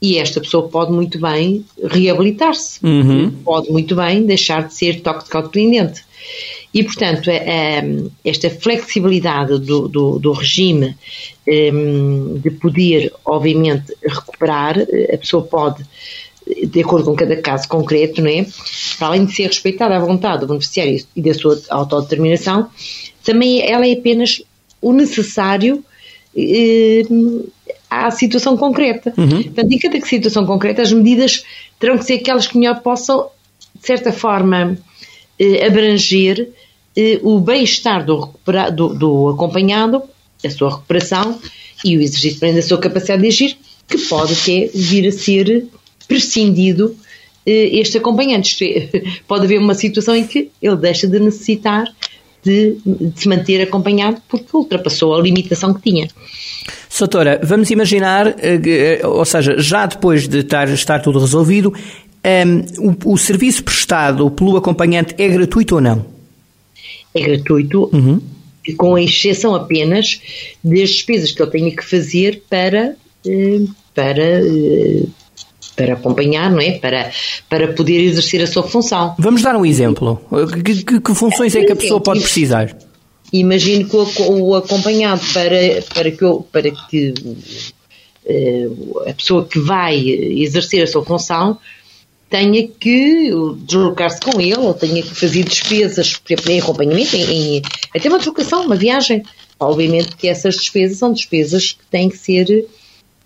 e 0.00 0.16
esta 0.18 0.40
pessoa 0.40 0.68
pode 0.68 0.92
muito 0.92 1.18
bem 1.18 1.64
reabilitar-se, 1.82 2.84
uhum. 2.84 3.30
pode 3.44 3.70
muito 3.70 3.94
bem 3.94 4.24
deixar 4.24 4.66
de 4.66 4.74
ser 4.74 5.00
toxicodependente. 5.00 6.04
E, 6.72 6.84
portanto, 6.84 7.28
é, 7.28 7.36
é, 7.36 7.84
esta 8.24 8.48
flexibilidade 8.48 9.58
do, 9.58 9.88
do, 9.88 10.18
do 10.18 10.32
regime 10.32 10.96
um, 11.46 12.38
de 12.38 12.50
poder, 12.52 13.12
obviamente, 13.24 13.92
recuperar, 14.02 14.76
a 15.12 15.18
pessoa 15.18 15.42
pode, 15.42 15.84
de 16.46 16.80
acordo 16.80 17.06
com 17.06 17.16
cada 17.16 17.36
caso 17.36 17.68
concreto, 17.68 18.22
não 18.22 18.30
é? 18.30 18.46
para 18.98 19.08
além 19.08 19.24
de 19.24 19.34
ser 19.34 19.48
respeitada 19.48 19.96
à 19.96 19.98
vontade 19.98 20.40
do 20.42 20.46
beneficiário 20.46 21.04
e 21.14 21.20
da 21.20 21.34
sua 21.34 21.60
autodeterminação, 21.70 22.68
também 23.24 23.60
ela 23.68 23.86
é 23.86 23.92
apenas 23.92 24.40
o 24.80 24.92
necessário 24.92 25.84
um, 27.10 27.44
à 27.90 28.10
situação 28.10 28.56
concreta. 28.56 29.12
Uhum. 29.18 29.42
Portanto, 29.42 29.72
em 29.72 29.78
cada 29.78 30.00
situação 30.00 30.46
concreta, 30.46 30.80
as 30.80 30.92
medidas 30.92 31.44
terão 31.78 31.98
que 31.98 32.04
ser 32.04 32.14
aquelas 32.14 32.46
que 32.46 32.56
melhor 32.56 32.80
possam, 32.80 33.26
de 33.78 33.86
certa 33.86 34.12
forma, 34.12 34.78
eh, 35.38 35.66
abranger 35.66 36.48
eh, 36.96 37.18
o 37.22 37.40
bem-estar 37.40 38.06
do, 38.06 38.30
do, 38.72 38.94
do, 38.94 39.28
acompanhado, 39.30 40.02
a 40.44 40.50
sua 40.50 40.70
recuperação 40.70 41.38
e 41.84 41.96
o 41.96 42.00
exercício 42.00 42.54
da 42.54 42.62
sua 42.62 42.78
capacidade 42.78 43.22
de 43.22 43.28
agir, 43.28 43.56
que 43.88 43.98
pode 43.98 44.34
até 44.34 44.70
vir 44.72 45.08
a 45.08 45.12
ser 45.12 45.66
prescindido 46.06 46.96
este 47.44 47.98
acompanhante. 47.98 48.90
Pode 49.26 49.44
haver 49.44 49.58
uma 49.58 49.74
situação 49.74 50.14
em 50.14 50.26
que 50.26 50.50
ele 50.60 50.76
deixa 50.76 51.08
de 51.08 51.18
necessitar 51.18 51.86
de, 52.42 52.76
de 52.84 53.20
se 53.20 53.28
manter 53.28 53.60
acompanhado 53.62 54.20
porque 54.28 54.56
ultrapassou 54.56 55.14
a 55.14 55.20
limitação 55.20 55.74
que 55.74 55.82
tinha. 55.82 56.08
Soutora, 57.00 57.40
vamos 57.42 57.70
imaginar, 57.70 58.34
ou 59.04 59.24
seja, 59.24 59.58
já 59.58 59.86
depois 59.86 60.28
de 60.28 60.40
estar, 60.40 60.68
estar 60.68 60.98
tudo 61.00 61.18
resolvido, 61.18 61.72
um, 62.22 62.90
o, 62.90 63.14
o, 63.14 63.16
serviço 63.16 63.64
prestado 63.64 64.30
pelo 64.30 64.54
acompanhante 64.54 65.14
é 65.16 65.26
gratuito 65.26 65.76
ou 65.76 65.80
não? 65.80 66.04
É 67.14 67.22
gratuito, 67.22 67.88
uhum. 67.90 68.20
com 68.76 68.98
exceção 68.98 69.54
apenas 69.54 70.20
das 70.62 70.90
despesas 70.90 71.32
que 71.32 71.42
ele 71.42 71.50
tenha 71.50 71.74
que 71.74 71.82
fazer 71.82 72.42
para, 72.50 72.94
eh, 73.26 73.60
para, 73.94 74.22
eh, 74.22 75.04
para 75.74 75.94
acompanhar, 75.94 76.50
não 76.50 76.60
é? 76.60 76.72
Para, 76.72 77.10
para 77.48 77.68
poder 77.68 77.98
exercer 78.02 78.42
a 78.42 78.46
sua 78.46 78.64
função. 78.64 79.14
Vamos 79.18 79.40
dar 79.40 79.56
um 79.56 79.64
exemplo. 79.64 80.20
Que, 80.62 80.84
que, 80.84 81.00
que 81.00 81.14
funções 81.14 81.56
é 81.56 81.64
que 81.64 81.72
a 81.72 81.76
pessoa 81.76 81.98
pode 81.98 82.20
precisar? 82.20 82.76
Imagino 83.32 83.88
que 83.88 83.96
o, 83.96 84.42
o 84.42 84.54
acompanhado 84.56 85.22
para, 85.32 85.82
para 85.94 86.10
que, 86.10 86.24
para 86.50 86.70
que 86.70 87.14
eh, 88.26 88.68
a 89.06 89.12
pessoa 89.14 89.44
que 89.44 89.58
vai 89.58 89.98
exercer 89.98 90.82
a 90.82 90.86
sua 90.86 91.04
função 91.04 91.58
tenha 92.30 92.66
que 92.68 93.30
deslocar-se 93.58 94.20
com 94.20 94.40
ele, 94.40 94.56
ou 94.56 94.72
tenha 94.72 95.02
que 95.02 95.14
fazer 95.14 95.42
despesas, 95.42 96.16
por 96.16 96.32
exemplo, 96.32 96.52
em 96.52 96.60
acompanhamento, 96.60 97.16
em, 97.16 97.56
em, 97.56 97.62
até 97.94 98.08
uma 98.08 98.18
deslocação, 98.18 98.64
uma 98.64 98.76
viagem. 98.76 99.24
Obviamente 99.58 100.16
que 100.16 100.28
essas 100.28 100.54
despesas 100.54 100.96
são 100.96 101.12
despesas 101.12 101.72
que 101.72 101.84
têm 101.90 102.08
que 102.08 102.16
ser 102.16 102.66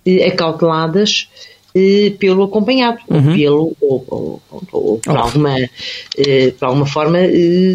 eh, 0.07 0.27
acalculadas 0.27 1.29
eh, 1.75 2.15
pelo 2.19 2.45
acompanhado, 2.45 2.99
uhum. 3.09 3.29
ou, 3.29 3.37
pelo, 3.37 3.77
ou, 3.81 4.05
ou, 4.09 4.43
ou 4.73 4.99
por, 4.99 5.13
oh. 5.13 5.19
alguma, 5.19 5.59
eh, 6.17 6.53
por 6.59 6.65
alguma 6.65 6.87
forma 6.87 7.19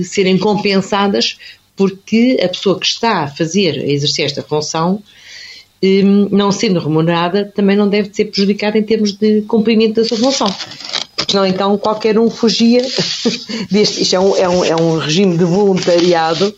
serem 0.04 0.38
compensadas 0.38 1.38
porque 1.80 2.38
a 2.44 2.50
pessoa 2.50 2.78
que 2.78 2.86
está 2.86 3.24
a 3.24 3.28
fazer, 3.30 3.80
a 3.80 3.88
exercer 3.88 4.26
esta 4.26 4.44
função, 4.44 5.02
eh, 5.82 6.04
não 6.04 6.52
sendo 6.52 6.78
remunerada, 6.78 7.46
também 7.56 7.78
não 7.78 7.88
deve 7.88 8.14
ser 8.14 8.26
prejudicada 8.26 8.78
em 8.78 8.84
termos 8.84 9.14
de 9.14 9.44
cumprimento 9.44 10.02
da 10.02 10.06
sua 10.06 10.18
função 10.18 10.54
senão 11.30 11.46
então 11.46 11.78
qualquer 11.78 12.18
um 12.18 12.30
fugia 12.30 12.82
deste. 13.72 14.02
Isto 14.02 14.16
é 14.16 14.20
um, 14.20 14.36
é 14.36 14.50
um, 14.50 14.66
é 14.66 14.76
um 14.76 14.98
regime 14.98 15.38
de 15.38 15.46
voluntariado, 15.46 16.54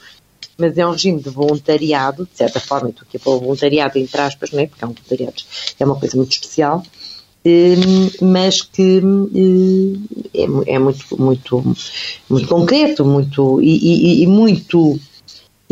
mas 0.57 0.75
é 0.77 0.87
um 0.87 0.91
regime 0.91 1.21
de 1.21 1.29
voluntariado, 1.29 2.27
de 2.31 2.37
certa 2.37 2.59
forma, 2.59 2.89
estou 2.89 3.05
aqui 3.07 3.17
a 3.17 3.21
voluntariado 3.23 3.99
entre 3.99 4.21
aspas, 4.21 4.49
não 4.51 4.59
é? 4.61 4.65
Porque 4.65 4.83
é 4.83 4.87
um 4.87 4.93
voluntariado, 4.93 5.43
é 5.79 5.85
uma 5.85 5.95
coisa 5.99 6.17
muito 6.17 6.31
especial, 6.31 6.83
hum, 7.45 8.09
mas 8.21 8.61
que 8.61 9.01
hum, 9.03 10.07
é, 10.33 10.73
é 10.73 10.79
muito, 10.79 11.21
muito, 11.21 11.75
muito 12.29 12.47
concreto 12.47 13.03
muito, 13.03 13.61
e, 13.61 14.21
e, 14.21 14.23
e 14.23 14.27
muito 14.27 14.99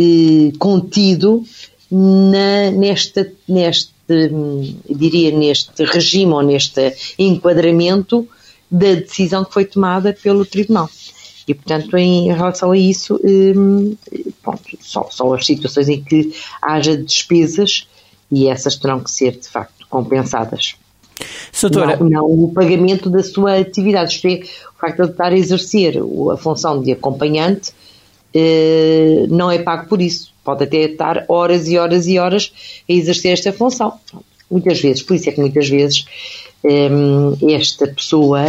eh, 0.02 0.54
contido 0.58 1.44
na, 1.92 2.72
nesta, 2.72 3.30
neste, 3.48 3.92
hum, 4.10 4.76
diria, 4.90 5.38
neste 5.38 5.84
regime 5.84 6.32
ou 6.32 6.42
neste 6.42 6.96
enquadramento 7.18 8.26
da 8.72 8.94
decisão 8.94 9.44
que 9.44 9.54
foi 9.54 9.66
tomada 9.66 10.14
pelo 10.14 10.46
Tribunal. 10.46 10.90
E, 11.46 11.54
portanto, 11.54 11.98
em 11.98 12.32
relação 12.32 12.72
a 12.72 12.78
isso, 12.78 13.20
hum, 13.22 13.94
pronto, 14.42 14.64
só, 14.80 15.10
só 15.12 15.34
as 15.34 15.46
situações 15.46 15.90
em 15.90 16.02
que 16.02 16.34
haja 16.62 16.96
despesas 16.96 17.86
e 18.32 18.48
essas 18.48 18.78
terão 18.78 19.02
que 19.02 19.12
ser, 19.12 19.32
de 19.32 19.50
facto, 19.50 19.86
compensadas. 19.90 20.76
Doutora. 21.60 21.98
Não, 21.98 22.10
não, 22.10 22.26
o 22.26 22.54
pagamento 22.54 23.10
da 23.10 23.22
sua 23.22 23.58
atividade, 23.58 24.14
isto 24.14 24.28
é, 24.28 24.44
o 24.76 24.80
facto 24.80 25.04
de 25.04 25.12
estar 25.12 25.34
a 25.34 25.38
exercer 25.38 25.98
a 26.32 26.38
função 26.38 26.82
de 26.82 26.94
acompanhante 26.94 27.74
não 29.30 29.50
é 29.50 29.60
pago 29.60 29.88
por 29.88 30.02
isso. 30.02 30.32
Pode 30.44 30.64
até 30.64 30.78
estar 30.84 31.26
horas 31.28 31.68
e 31.68 31.78
horas 31.78 32.08
e 32.08 32.18
horas 32.18 32.52
a 32.88 32.94
exercer 32.94 33.34
esta 33.34 33.52
função. 33.52 33.94
Muitas 34.50 34.82
vezes, 34.82 35.04
por 35.04 35.16
isso 35.16 35.30
é 35.30 35.32
que 35.32 35.40
muitas 35.40 35.70
vezes 35.70 36.06
um, 36.64 37.38
esta 37.50 37.88
pessoa 37.88 38.46
é 38.46 38.48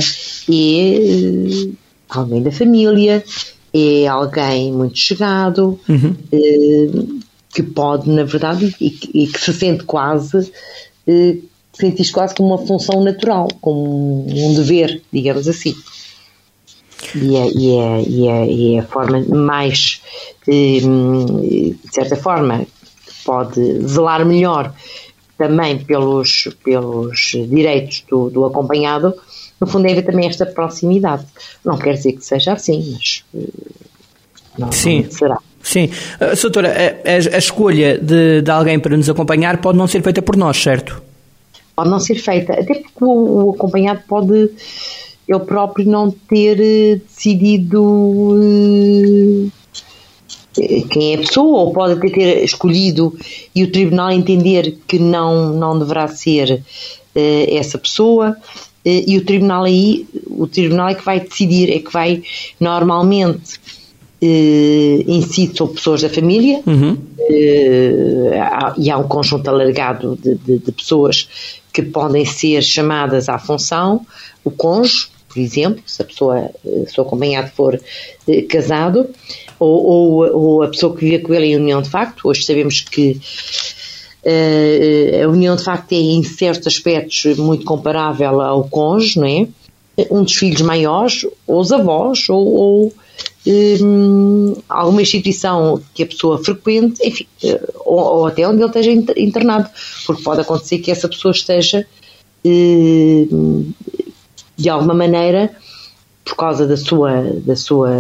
uh, 0.49 1.77
alguém 2.09 2.43
da 2.43 2.51
família, 2.51 3.23
é 3.73 4.07
alguém 4.07 4.73
muito 4.73 4.99
chegado, 4.99 5.79
uhum. 5.89 6.17
uh, 6.33 7.21
que 7.55 7.63
pode, 7.63 8.09
na 8.11 8.25
verdade, 8.25 8.75
e, 8.81 8.99
e, 9.15 9.27
que 9.27 9.41
se 9.41 9.53
sente 9.53 9.85
quase, 9.85 10.53
sente 11.73 12.03
isto 12.03 12.15
quase 12.15 12.35
como 12.35 12.55
uma 12.55 12.67
função 12.67 13.03
natural, 13.03 13.49
como 13.61 14.27
um 14.29 14.55
dever, 14.55 15.03
digamos 15.13 15.49
assim. 15.49 15.75
E 17.15 17.37
é, 17.37 17.51
e 17.51 17.77
é, 17.77 18.03
e 18.03 18.29
é, 18.29 18.47
e 18.47 18.79
a 18.79 18.83
forma 18.83 19.21
mais, 19.21 20.01
de 20.47 21.77
certa 21.93 22.17
forma, 22.17 22.67
pode 23.25 23.87
zelar 23.87 24.25
melhor 24.25 24.73
também 25.37 25.79
pelos, 25.79 26.49
pelos 26.63 27.33
direitos 27.49 28.05
do, 28.11 28.29
do 28.29 28.45
acompanhado, 28.45 29.15
no 29.61 29.67
fundo 29.67 29.87
é 29.87 29.93
haver 29.93 30.05
também 30.05 30.27
esta 30.27 30.45
proximidade. 30.45 31.25
Não 31.65 31.79
quer 31.79 31.95
dizer 31.95 32.13
que 32.13 32.25
seja 32.25 32.53
assim, 32.53 32.93
mas 32.93 33.25
eh, 33.35 33.49
não, 34.59 34.73
Sim. 34.73 35.03
Não 35.03 35.11
será. 35.11 35.39
Sim. 35.63 35.91
Uh, 36.21 36.41
doutora, 36.41 36.69
a, 36.71 37.11
a, 37.11 37.37
a 37.37 37.39
escolha 37.39 37.99
de, 37.99 38.43
de, 38.43 38.51
alguém 38.51 38.79
para 38.79 38.97
nos 38.97 39.09
acompanhar 39.09 39.59
pode 39.59 39.77
não 39.77 39.87
ser 39.87 40.03
feita 40.03 40.23
por 40.23 40.37
nós, 40.37 40.57
certo? 40.57 41.03
Pode 41.77 41.91
não 41.91 42.01
ser 42.01 42.17
feita, 42.17 42.53
até 42.55 42.75
porque 42.75 43.05
o, 43.05 43.47
o 43.47 43.51
acompanhado 43.51 44.01
pode 44.09 44.51
ele 45.31 45.41
próprio 45.45 45.87
não 45.87 46.11
ter 46.11 46.61
eh, 46.61 46.97
decidido 46.97 47.81
uh, 47.81 49.53
quem 50.91 51.13
é 51.13 51.15
a 51.15 51.19
pessoa, 51.19 51.61
ou 51.61 51.73
pode 51.73 51.93
até 51.93 52.09
ter 52.09 52.45
escolhido 52.45 53.17
e 53.55 53.63
o 53.63 53.71
tribunal 53.71 54.11
entender 54.11 54.77
que 54.89 54.99
não, 54.99 55.53
não 55.53 55.79
deverá 55.79 56.09
ser 56.09 56.61
uh, 57.15 57.57
essa 57.57 57.79
pessoa. 57.79 58.37
E 58.83 59.19
o 59.19 59.25
tribunal 59.27 59.65
aí, 59.65 60.09
o 60.27 60.47
tribunal 60.47 60.89
é 60.89 60.95
que 60.95 61.05
vai 61.05 61.21
decidir, 61.21 61.71
é 61.71 61.81
que 61.81 61.93
vai 61.93 62.23
normalmente 62.59 63.61
em 64.23 65.21
si 65.21 65.51
são 65.55 65.69
pessoas 65.69 66.01
da 66.01 66.09
família 66.09 66.63
uhum. 66.67 66.97
há, 68.41 68.75
e 68.79 68.91
há 68.91 68.97
um 68.97 69.07
conjunto 69.07 69.49
alargado 69.49 70.17
de, 70.17 70.35
de, 70.35 70.59
de, 70.59 70.73
pessoas 70.73 71.29
que 71.71 71.83
podem 71.83 72.25
ser 72.25 72.63
chamadas 72.63 73.29
à 73.29 73.39
função, 73.39 74.07
o 74.43 74.51
cônjuge, 74.51 75.09
por 75.33 75.39
exemplo, 75.39 75.83
se 75.87 76.03
a 76.03 76.05
pessoa, 76.05 76.51
se 76.87 77.01
o 77.01 77.03
acompanhado 77.03 77.51
for 77.51 77.81
casado, 78.49 79.09
ou, 79.59 79.85
ou, 79.85 80.37
ou, 80.37 80.63
a 80.63 80.69
pessoa 80.69 80.95
que 80.97 81.05
vive 81.05 81.21
com 81.21 81.35
ele 81.35 81.47
em 81.47 81.57
união 81.57 81.83
de 81.83 81.91
facto. 81.91 82.29
Hoje 82.29 82.45
sabemos 82.45 82.81
que 82.81 83.21
uh, 84.25 85.25
a 85.25 85.29
união 85.29 85.55
de 85.55 85.63
facto 85.63 85.93
é, 85.93 85.97
em 85.97 86.23
certos 86.23 86.67
aspectos, 86.67 87.37
muito 87.37 87.65
comparável 87.65 88.41
ao 88.41 88.65
cônjuge, 88.65 89.19
não 89.21 89.27
é? 89.27 89.47
Um 90.11 90.23
dos 90.23 90.35
filhos 90.35 90.63
maiores, 90.63 91.27
ou 91.47 91.61
os 91.61 91.71
avós, 91.71 92.29
ou, 92.31 92.55
ou 92.55 92.93
um, 93.47 94.55
alguma 94.67 95.03
instituição 95.03 95.81
que 95.95 96.03
a 96.03 96.07
pessoa 96.07 96.43
frequente, 96.43 97.07
enfim, 97.07 97.27
ou, 97.85 97.99
ou, 97.99 98.27
até 98.27 98.49
onde 98.49 98.63
ele 98.63 98.67
esteja 98.67 98.91
internado, 98.91 99.69
porque 100.07 100.23
pode 100.23 100.41
acontecer 100.41 100.79
que 100.79 100.91
essa 100.91 101.07
pessoa 101.07 101.33
esteja 101.33 101.87
de 104.61 104.69
alguma 104.69 104.95
maneira 104.95 105.51
por 106.25 106.37
causa 106.37 106.67
da 106.67 106.77
sua, 106.77 107.23
da 107.45 107.57
sua 107.57 107.91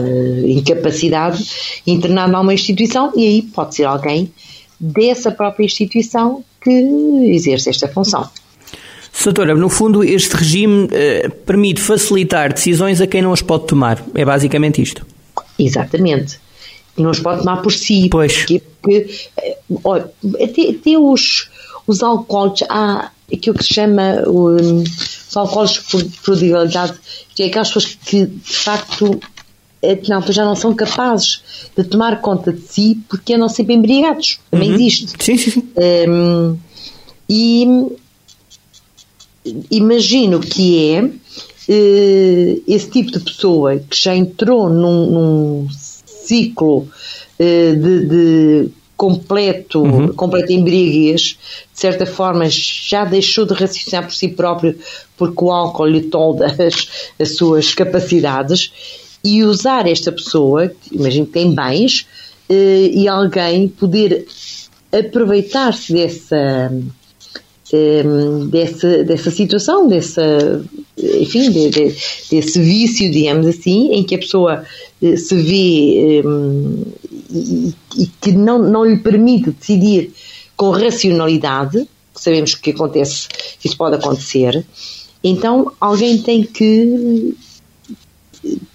incapacidade, 0.45 1.45
internado 1.87 2.33
numa 2.33 2.55
instituição 2.55 3.12
e 3.17 3.26
aí 3.26 3.43
pode 3.43 3.75
ser 3.75 3.85
alguém 3.85 4.33
dessa 4.79 5.31
própria 5.31 5.64
instituição 5.64 6.45
que 6.61 6.71
exerce 7.35 7.71
esta 7.71 7.88
função. 7.88 8.29
Doutora, 9.25 9.55
no 9.55 9.69
fundo, 9.69 10.05
este 10.05 10.37
regime 10.37 10.88
eh, 10.93 11.29
permite 11.29 11.81
facilitar 11.81 12.52
decisões 12.52 13.00
a 13.00 13.07
quem 13.07 13.21
não 13.21 13.33
as 13.33 13.43
pode 13.43 13.67
tomar. 13.67 14.02
É 14.14 14.25
basicamente 14.25 14.81
isto. 14.81 15.05
Exatamente. 15.59 16.38
Não 16.97 17.11
as 17.11 17.19
pode 17.19 17.40
tomar 17.40 17.61
por 17.61 17.73
si. 17.73 18.09
Pois. 18.09 18.38
Porque, 18.38 18.62
porque 18.81 19.11
eh, 19.37 19.59
olha, 19.85 20.11
até, 20.40 20.71
até 20.71 20.99
os, 20.99 21.50
os 21.87 22.02
alcoólicos, 22.02 22.62
há 22.71 23.11
aquilo 23.33 23.57
que 23.57 23.65
se 23.65 23.75
chama 23.75 24.23
um, 24.27 24.83
os 24.83 25.37
alcoólicos 25.37 25.79
por 25.79 26.05
prodigalidade, 26.23 26.95
que 27.35 27.43
é 27.43 27.47
aquelas 27.47 27.69
pessoas 27.69 27.95
que 28.05 28.27
de 28.27 28.53
facto 28.53 29.21
é 29.83 29.99
não, 30.09 30.21
já 30.31 30.45
não 30.45 30.55
são 30.55 30.75
capazes 30.75 31.43
de 31.77 31.85
tomar 31.85 32.21
conta 32.21 32.53
de 32.53 32.61
si 32.61 32.99
porque 33.09 33.35
andam 33.35 33.49
sempre 33.49 33.75
embriagados. 33.75 34.39
Também 34.51 34.71
uhum. 34.71 34.75
existe. 34.75 35.13
Sim, 35.19 35.37
sim, 35.39 35.51
sim. 35.51 35.69
Um, 36.09 36.59
e 37.29 37.67
imagino 39.71 40.41
que 40.41 40.93
é 40.93 41.03
uh, 41.03 42.63
esse 42.67 42.91
tipo 42.91 43.11
de 43.11 43.21
pessoa 43.21 43.79
que 43.79 43.97
já 43.97 44.15
entrou 44.15 44.69
num, 44.69 45.11
num 45.11 45.69
ciclo 45.71 46.81
uh, 46.81 47.77
de, 47.77 48.05
de 48.07 48.71
completo, 49.00 49.80
uhum. 49.80 50.09
completa 50.09 50.52
embriaguez, 50.52 51.38
de 51.73 51.80
certa 51.80 52.04
forma 52.04 52.45
já 52.50 53.02
deixou 53.02 53.47
de 53.47 53.54
raciocinar 53.54 54.04
por 54.04 54.12
si 54.12 54.28
próprio 54.28 54.78
porque 55.16 55.42
o 55.42 55.50
álcool 55.50 55.87
lhe 55.87 56.02
tolda 56.02 56.45
as, 56.49 56.87
as 57.19 57.35
suas 57.35 57.73
capacidades 57.73 58.71
e 59.25 59.42
usar 59.42 59.88
esta 59.88 60.12
pessoa, 60.12 60.71
imagino 60.92 61.25
que 61.25 61.33
tem 61.33 61.54
bens, 61.54 62.07
eh, 62.50 62.90
e 62.92 63.09
alguém 63.09 63.69
poder 63.69 64.26
aproveitar-se 64.92 65.95
dessa, 65.95 66.71
eh, 67.73 68.02
dessa, 68.50 69.02
dessa 69.02 69.30
situação, 69.30 69.88
dessa, 69.88 70.62
enfim, 70.99 71.50
de, 71.50 71.71
de, 71.71 71.95
desse 72.30 72.61
vício, 72.61 73.11
digamos 73.11 73.47
assim, 73.47 73.95
em 73.95 74.04
que 74.04 74.14
a 74.14 74.19
pessoa 74.19 74.62
eh, 75.02 75.16
se 75.16 75.35
vê 75.37 76.23
e, 77.31 77.75
que 78.21 78.33
não, 78.33 78.59
não 78.59 78.85
lhe 78.85 78.99
permite 78.99 79.51
decidir 79.51 80.13
com 80.57 80.71
racionalidade, 80.71 81.89
sabemos 82.15 82.55
que 82.55 82.71
acontece, 82.71 83.29
que 83.59 83.67
isso 83.67 83.77
pode 83.77 83.97
acontecer, 83.97 84.65
então 85.23 85.73
alguém 85.81 86.19
tem 86.19 86.43
que 86.43 87.35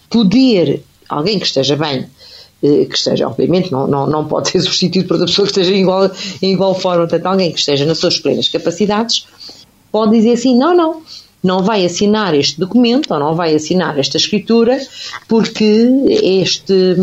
poder, 0.10 0.84
alguém 1.10 1.40
que 1.40 1.46
esteja 1.46 1.76
bem, 1.76 2.08
eh, 2.64 2.86
que 2.86 2.96
esteja, 2.96 3.28
obviamente, 3.28 3.72
não, 3.72 3.86
não, 3.88 4.08
não 4.08 4.28
pode 4.28 4.50
ser 4.50 4.62
substituído 4.64 5.08
por 5.08 5.16
outra 5.16 5.28
pessoa 5.28 5.46
que 5.46 5.52
esteja 5.52 5.74
em 5.74 5.82
igual, 5.82 6.10
em 6.42 6.54
igual 6.54 6.74
forma, 6.74 7.08
portanto, 7.08 7.26
alguém 7.26 7.52
que 7.52 7.60
esteja 7.60 7.86
nas 7.86 7.98
suas 7.98 8.18
plenas 8.20 8.50
capacidades, 8.50 9.28
pode 9.92 10.12
dizer 10.12 10.34
assim: 10.34 10.58
não, 10.58 10.76
não, 10.76 11.02
não 11.44 11.64
vai 11.64 11.86
assinar 11.86 12.34
este 12.34 12.60
documento 12.60 13.14
ou 13.14 13.20
não 13.20 13.36
vai 13.36 13.54
assinar 13.54 13.98
esta 14.00 14.18
escritura 14.18 14.80
porque 15.28 15.88
este, 16.24 16.96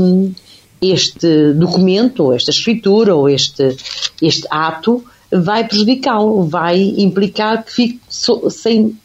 este 0.83 1.53
documento, 1.53 2.25
ou 2.25 2.33
esta 2.33 2.51
escritura, 2.51 3.15
ou 3.15 3.29
este, 3.29 3.77
este 4.21 4.47
ato 4.51 5.05
vai 5.31 5.67
prejudicá-lo, 5.67 6.45
vai 6.45 6.95
implicar 6.99 7.65
que 7.65 7.73
fique 7.73 8.01
so, 8.09 8.51
sem. 8.51 8.97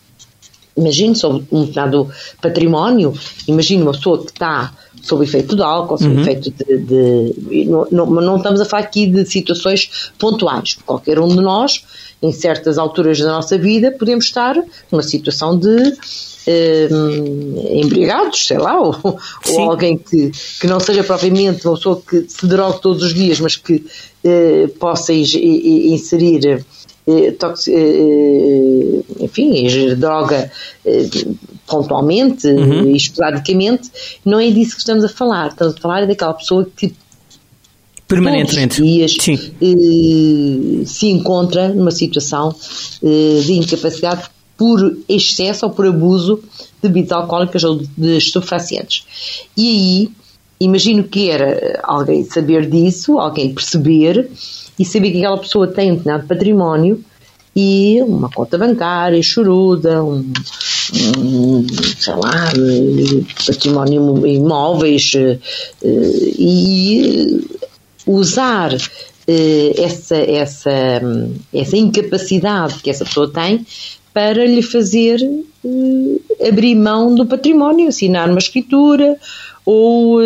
Imagino 0.76 1.16
sobre 1.16 1.44
um 1.52 1.66
determinado 1.66 2.10
património, 2.40 3.14
imagino 3.48 3.84
uma 3.84 3.94
pessoa 3.94 4.24
que 4.24 4.32
está 4.32 4.74
sob 5.02 5.24
efeito 5.24 5.56
de 5.56 5.64
álcool, 5.64 5.98
sob 5.98 6.14
uhum. 6.14 6.22
efeito 6.22 6.52
de. 6.52 6.78
de 6.78 7.66
não, 7.66 7.88
não, 7.90 8.06
não, 8.06 8.38
estamos 8.38 8.62
a 8.62 8.66
falar 8.66 8.84
aqui 8.84 9.08
de 9.08 9.26
situações 9.26 10.12
pontuais. 10.20 10.78
Qualquer 10.86 11.20
um 11.20 11.30
de 11.30 11.42
nós, 11.42 11.84
em 12.22 12.32
certas 12.32 12.78
alturas 12.78 13.20
da 13.20 13.28
nossa 13.28 13.58
vida, 13.58 13.92
podemos 13.92 14.26
estar 14.26 14.56
numa 14.92 15.04
situação 15.04 15.58
de. 15.58 15.94
Eh, 16.50 16.88
embriagados, 17.74 18.48
sei 18.48 18.58
lá, 18.58 18.80
ou, 18.80 18.96
ou, 19.04 19.60
alguém 19.70 19.98
que, 19.98 20.32
que 20.62 20.66
não 20.66 20.80
seja 20.80 21.04
propriamente 21.04 21.68
uma 21.68 21.76
pessoa 21.76 22.02
que 22.02 22.26
se 22.30 22.48
drogue 22.48 22.82
todos 22.82 23.04
os 23.04 23.14
dias, 23.14 23.42
mas 23.42 23.58
que 23.58 23.86
eh, 24.24 24.70
possa 24.80 25.12
inserir 25.12 26.66
eh, 27.06 27.32
tox, 27.32 27.68
enfim, 29.20 29.68
droga 29.98 30.50
pontualmente 31.68 32.48
uhum. 32.48 32.96
esporadicamente, 32.96 33.92
não 34.24 34.40
é 34.40 34.50
disso 34.50 34.76
que 34.76 34.80
estamos 34.80 35.04
a 35.04 35.10
falar. 35.10 35.50
Estamos 35.50 35.76
a 35.76 35.82
falar 35.82 36.08
daquela 36.08 36.34
pessoa 36.34 36.66
que 36.78 36.96
permanentemente 38.08 38.82
dias, 38.82 39.18
se 40.86 41.08
encontra 41.08 41.70
numa 41.70 41.92
situação 41.92 42.56
de 43.02 43.54
incapacidade 43.54 44.30
por 44.58 44.98
excesso 45.08 45.66
ou 45.66 45.72
por 45.72 45.86
abuso 45.86 46.42
de 46.82 46.90
bebidas 46.90 47.12
alcoólicas 47.12 47.64
ou 47.64 47.82
de 47.98 48.18
estupefacientes. 48.18 49.06
E 49.56 49.70
aí, 49.70 50.10
imagino 50.60 51.04
que 51.04 51.30
era 51.30 51.80
alguém 51.84 52.24
saber 52.24 52.70
disso, 52.70 53.20
alguém 53.20 53.54
perceber 53.54 54.30
e 54.80 54.86
saber 54.86 55.12
que 55.12 55.18
aquela 55.18 55.38
pessoa 55.38 55.68
tem 55.68 55.92
um 55.92 55.96
determinado 55.96 56.28
património 56.28 57.04
e 57.56 58.00
uma 58.04 58.30
conta 58.30 58.58
bancária 58.58 59.22
choruda, 59.24 60.04
um, 60.04 60.32
um 61.18 61.66
sei 62.00 62.14
lá, 62.14 62.52
património 63.46 64.28
imóveis 64.28 65.14
eh, 65.16 65.40
e 65.84 67.57
usar 68.08 68.74
eh, 69.28 69.74
essa, 69.78 70.16
essa, 70.16 71.02
essa 71.54 71.78
incapacidade 71.78 72.76
que 72.76 72.90
essa 72.90 73.06
pessoa 73.06 73.32
tem 73.32 73.66
para 74.14 74.46
lhe 74.46 74.64
fazer 74.64 75.20
eh, 75.22 76.48
abrir 76.48 76.76
mão 76.76 77.14
do 77.14 77.26
património, 77.26 77.90
assinar 77.90 78.30
uma 78.30 78.40
escritura 78.40 79.18
ou 79.66 80.22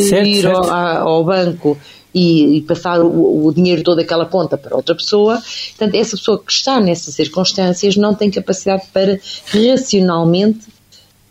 certo, 0.00 0.26
ir 0.26 0.42
certo. 0.42 0.70
Ao, 0.70 1.08
ao 1.08 1.24
banco 1.24 1.78
e, 2.16 2.56
e 2.56 2.62
passar 2.62 3.02
o, 3.02 3.46
o, 3.46 3.52
dinheiro 3.52 3.82
todo 3.82 3.98
daquela 3.98 4.24
conta 4.24 4.56
para 4.56 4.74
outra 4.74 4.94
pessoa. 4.94 5.40
Portanto, 5.76 5.94
essa 5.94 6.16
pessoa 6.16 6.42
que 6.42 6.50
está 6.50 6.80
nessas 6.80 7.14
circunstâncias 7.14 7.94
não 7.94 8.14
tem 8.14 8.30
capacidade 8.30 8.84
para 8.90 9.20
racionalmente 9.52 10.60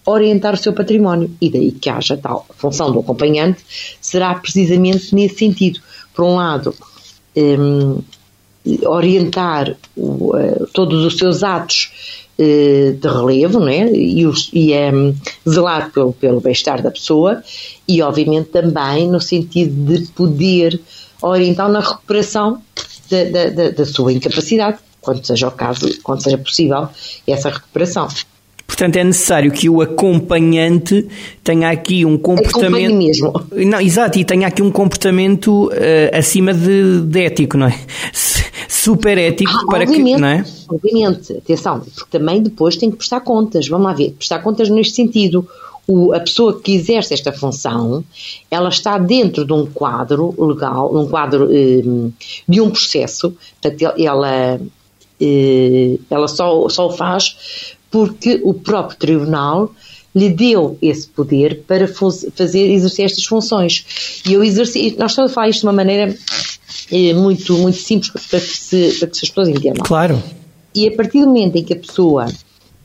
orientar 0.06 0.54
o 0.54 0.58
seu 0.58 0.72
património. 0.74 1.36
E 1.42 1.50
daí 1.50 1.72
que 1.72 1.90
haja 1.90 2.16
tal 2.16 2.46
função 2.56 2.92
do 2.92 3.00
acompanhante, 3.00 3.66
será 4.00 4.36
precisamente 4.36 5.16
nesse 5.16 5.40
sentido. 5.40 5.80
Por 6.16 6.26
um 6.26 6.36
lado, 6.36 6.74
um, 7.36 8.02
orientar 8.86 9.76
o, 9.96 10.36
uh, 10.36 10.68
todos 10.74 11.04
os 11.04 11.18
seus 11.18 11.44
atos 11.44 11.92
uh, 12.40 12.94
de 12.94 13.08
relevo 13.08 13.60
né? 13.60 13.92
e, 13.92 14.26
os, 14.26 14.50
e 14.54 14.74
um, 14.74 15.16
zelar 15.48 15.92
pelo, 15.92 16.14
pelo 16.14 16.40
bem-estar 16.40 16.82
da 16.82 16.92
pessoa 16.92 17.44
e, 17.88 18.02
obviamente, 18.02 18.50
também 18.50 19.08
no 19.08 19.20
sentido 19.20 19.94
de 19.94 20.08
poder 20.08 20.80
orientar 21.22 21.70
na 21.70 21.80
recuperação 21.80 22.62
da, 23.10 23.24
da, 23.26 23.50
da, 23.50 23.70
da 23.72 23.86
sua 23.86 24.14
incapacidade, 24.14 24.80
quando 25.02 25.26
seja 25.26 25.48
o 25.48 25.52
caso, 25.52 25.88
quando 26.02 26.24
seja 26.24 26.38
possível 26.38 26.88
essa 27.28 27.50
recuperação. 27.50 28.08
Portanto, 28.68 28.96
é 28.98 29.04
necessário 29.04 29.52
que 29.52 29.70
o 29.70 29.82
acompanhante 29.82 31.08
tenha 31.44 31.70
aqui 31.70 32.04
um 32.04 32.18
comportamento. 32.18 32.96
mesmo. 32.96 33.32
Não, 33.52 33.80
exato, 33.80 34.18
e 34.18 34.26
tenha 34.26 34.48
aqui 34.48 34.62
um 34.62 34.72
comportamento 34.72 35.68
uh, 35.68 36.18
acima 36.18 36.54
de, 36.54 37.02
de, 37.02 37.20
ético, 37.22 37.58
não 37.58 37.68
é? 37.68 37.80
Super 38.68 39.18
ético 39.18 39.52
ah, 39.52 39.66
para 39.68 39.86
que. 39.86 39.98
Não 39.98 40.28
é? 40.28 40.44
Obviamente, 40.68 41.34
atenção, 41.34 41.80
porque 41.80 42.18
também 42.18 42.42
depois 42.42 42.76
tem 42.76 42.90
que 42.90 42.98
prestar 42.98 43.22
contas. 43.22 43.68
Vamos 43.68 43.86
lá 43.86 43.94
ver, 43.94 44.12
prestar 44.12 44.40
contas 44.40 44.70
neste 44.70 44.96
sentido. 44.96 45.48
O, 45.88 46.14
a 46.14 46.20
pessoa 46.20 46.60
que 46.60 46.74
exerce 46.74 47.14
esta 47.14 47.32
função, 47.32 48.04
ela 48.50 48.70
está 48.70 48.98
dentro 48.98 49.46
de 49.46 49.54
um 49.54 49.68
quadro 49.68 50.34
legal, 50.44 50.92
um 50.96 51.08
quadro 51.08 51.48
um, 51.48 52.12
de 52.50 52.60
um 52.60 52.72
processo, 52.72 53.38
portanto, 53.62 53.94
ela, 54.00 54.60
eh, 55.22 56.00
ela 56.10 56.28
só, 56.28 56.68
só 56.70 56.88
o 56.88 56.92
faz 56.92 57.75
porque 57.96 58.42
o 58.44 58.54
próprio 58.54 59.00
tribunal 59.00 59.74
lhe 60.14 60.28
deu 60.28 60.78
esse 60.82 61.08
poder 61.08 61.64
para 61.66 61.88
fazer 61.88 62.70
exercer 62.70 63.06
estas 63.06 63.24
funções. 63.24 64.22
E 64.28 64.34
eu 64.34 64.44
exerci, 64.44 64.94
nós 65.00 65.12
estamos 65.12 65.32
a 65.32 65.34
falar 65.34 65.48
isto 65.48 65.62
de 65.62 65.68
uma 65.68 65.72
maneira 65.72 66.14
eh, 66.92 67.14
muito, 67.14 67.58
muito 67.58 67.78
simples 67.78 68.12
para 68.12 68.42
que, 68.42 68.58
se, 68.58 69.00
para 69.00 69.08
que 69.08 69.18
as 69.24 69.30
pessoas 69.30 69.48
entendam. 69.48 69.86
Claro. 69.86 70.22
E 70.76 70.90
a 70.90 70.92
partir 70.94 71.22
do 71.22 71.28
momento 71.28 71.56
em 71.56 71.64
que 71.64 71.72
a 71.72 71.78
pessoa 71.78 72.26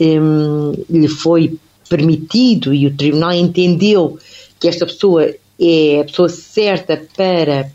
um, 0.00 0.74
lhe 0.88 1.08
foi 1.08 1.58
permitido 1.88 2.72
e 2.72 2.86
o 2.86 2.96
tribunal 2.96 3.32
entendeu 3.32 4.16
que 4.60 4.68
esta 4.68 4.86
pessoa 4.86 5.28
é 5.58 6.00
a 6.02 6.04
pessoa 6.04 6.28
certa 6.28 7.02
para 7.16 7.68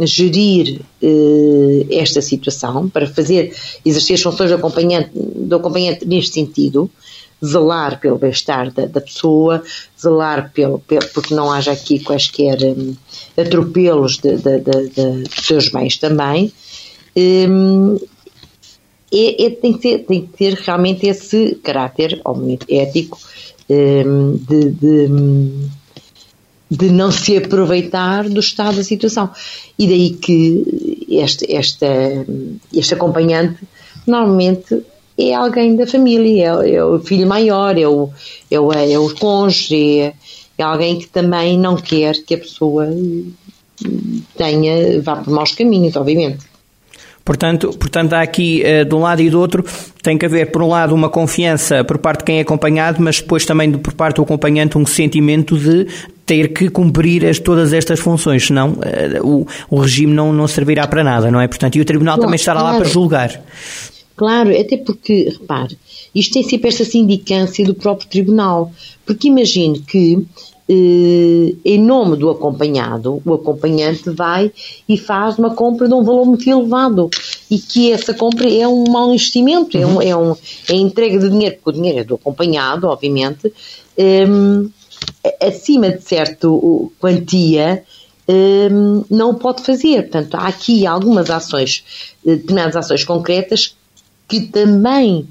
gerir 0.00 0.80
uh, 1.02 1.86
esta 1.90 2.22
situação, 2.22 2.88
para 2.88 3.06
fazer, 3.06 3.54
exercer 3.84 4.14
as 4.14 4.22
funções 4.22 4.50
do 4.50 4.56
acompanhante, 4.56 5.10
do 5.14 5.56
acompanhante 5.56 6.06
neste 6.06 6.34
sentido, 6.34 6.90
zelar 7.44 7.98
pelo 7.98 8.18
bem-estar 8.18 8.70
da, 8.72 8.86
da, 8.86 9.00
pessoa, 9.00 9.62
zelar 10.00 10.52
pelo, 10.52 10.78
pelo, 10.78 11.06
porque 11.08 11.34
não 11.34 11.50
haja 11.50 11.72
aqui 11.72 11.98
quaisquer 11.98 12.58
um, 12.62 12.94
atropelos 13.36 14.18
de, 14.18 14.36
de, 14.36 14.60
de, 14.60 15.22
dos 15.24 15.46
seus 15.46 15.68
bens 15.68 15.96
também. 15.96 16.52
Um, 17.16 17.96
é, 19.12 19.44
é, 19.44 19.50
tem, 19.50 19.72
que 19.72 19.78
ter, 19.80 19.98
tem 20.04 20.22
que 20.22 20.36
ter 20.36 20.54
realmente 20.54 21.06
esse 21.06 21.56
caráter, 21.56 22.20
obviamente, 22.24 22.64
ético, 22.72 23.18
um, 23.68 24.36
de, 24.36 24.70
de 26.72 26.90
não 26.90 27.10
se 27.10 27.36
aproveitar 27.36 28.28
do 28.28 28.40
estado 28.40 28.76
da 28.76 28.84
situação. 28.84 29.28
E 29.78 29.86
daí 29.86 30.10
que 30.10 31.06
este, 31.08 31.54
esta, 31.54 31.86
este 32.72 32.94
acompanhante 32.94 33.58
normalmente 34.06 34.82
é 35.18 35.34
alguém 35.34 35.76
da 35.76 35.86
família, 35.86 36.54
é, 36.62 36.76
é 36.76 36.84
o 36.84 36.98
filho 36.98 37.26
maior, 37.26 37.76
é 37.76 37.86
o, 37.86 38.08
é 38.50 38.58
o, 38.58 38.72
é 38.72 38.98
o 38.98 39.14
cônjuge, 39.14 40.00
é, 40.00 40.14
é 40.56 40.62
alguém 40.62 40.98
que 40.98 41.08
também 41.08 41.58
não 41.58 41.76
quer 41.76 42.14
que 42.24 42.34
a 42.34 42.38
pessoa 42.38 42.88
tenha, 44.34 45.02
vá 45.02 45.16
por 45.16 45.30
maus 45.30 45.52
caminhos, 45.52 45.94
obviamente. 45.94 46.52
Portanto, 47.24 47.70
portanto, 47.78 48.14
há 48.14 48.22
aqui, 48.22 48.62
eh, 48.64 48.84
de 48.84 48.94
um 48.94 49.00
lado 49.00 49.22
e 49.22 49.30
do 49.30 49.38
outro, 49.38 49.64
tem 50.02 50.18
que 50.18 50.26
haver, 50.26 50.50
por 50.50 50.60
um 50.60 50.68
lado, 50.68 50.92
uma 50.92 51.08
confiança 51.08 51.84
por 51.84 51.98
parte 51.98 52.20
de 52.20 52.24
quem 52.24 52.38
é 52.38 52.40
acompanhado, 52.40 53.00
mas 53.00 53.20
depois 53.20 53.46
também 53.46 53.70
por 53.72 53.92
parte 53.92 54.16
do 54.16 54.22
acompanhante 54.22 54.76
um 54.76 54.84
sentimento 54.84 55.56
de 55.56 55.86
ter 56.32 56.48
que 56.48 56.70
cumprir 56.70 57.26
as, 57.26 57.38
todas 57.38 57.74
estas 57.74 58.00
funções, 58.00 58.46
senão 58.46 58.70
uh, 58.70 59.22
o, 59.22 59.46
o 59.68 59.80
regime 59.80 60.14
não, 60.14 60.32
não 60.32 60.48
servirá 60.48 60.86
para 60.86 61.04
nada, 61.04 61.30
não 61.30 61.38
é? 61.38 61.46
Portanto, 61.46 61.76
e 61.76 61.80
o 61.82 61.84
Tribunal 61.84 62.18
também 62.18 62.36
estará 62.36 62.60
claro. 62.60 62.76
lá 62.76 62.80
para 62.80 62.90
julgar. 62.90 63.42
Claro, 64.16 64.58
até 64.58 64.78
porque, 64.78 65.28
repare, 65.38 65.76
isto 66.14 66.32
tem 66.32 66.42
sempre 66.42 66.68
esta 66.68 66.86
sindicância 66.86 67.62
do 67.66 67.74
próprio 67.74 68.08
Tribunal, 68.08 68.72
porque 69.04 69.28
imagine 69.28 69.80
que 69.80 70.26
eh, 70.68 71.54
em 71.66 71.78
nome 71.78 72.16
do 72.16 72.30
acompanhado, 72.30 73.20
o 73.26 73.34
acompanhante 73.34 74.08
vai 74.08 74.50
e 74.88 74.96
faz 74.96 75.38
uma 75.38 75.54
compra 75.54 75.86
de 75.86 75.92
um 75.92 76.02
valor 76.02 76.24
muito 76.24 76.48
elevado 76.48 77.10
e 77.50 77.58
que 77.58 77.92
essa 77.92 78.14
compra 78.14 78.50
é 78.50 78.66
um 78.66 78.84
mau 78.90 79.12
investimento, 79.12 79.76
uhum. 79.76 80.00
é, 80.00 80.16
um, 80.16 80.30
é, 80.30 80.30
um, 80.30 80.36
é 80.70 80.74
entrega 80.74 81.18
de 81.18 81.28
dinheiro, 81.28 81.56
porque 81.56 81.70
o 81.70 81.72
dinheiro 81.72 81.98
é 81.98 82.04
do 82.04 82.14
acompanhado, 82.14 82.86
obviamente, 82.86 83.52
um, 83.98 84.70
acima 85.40 85.90
de 85.90 86.02
certa 86.02 86.48
quantia, 87.00 87.84
um, 88.28 89.04
não 89.10 89.34
pode 89.34 89.62
fazer. 89.62 90.02
Portanto, 90.02 90.34
há 90.34 90.48
aqui 90.48 90.86
algumas 90.86 91.30
ações, 91.30 91.84
eh, 92.26 92.36
determinadas 92.36 92.76
ações 92.76 93.04
concretas 93.04 93.76
que 94.28 94.40
também 94.40 95.26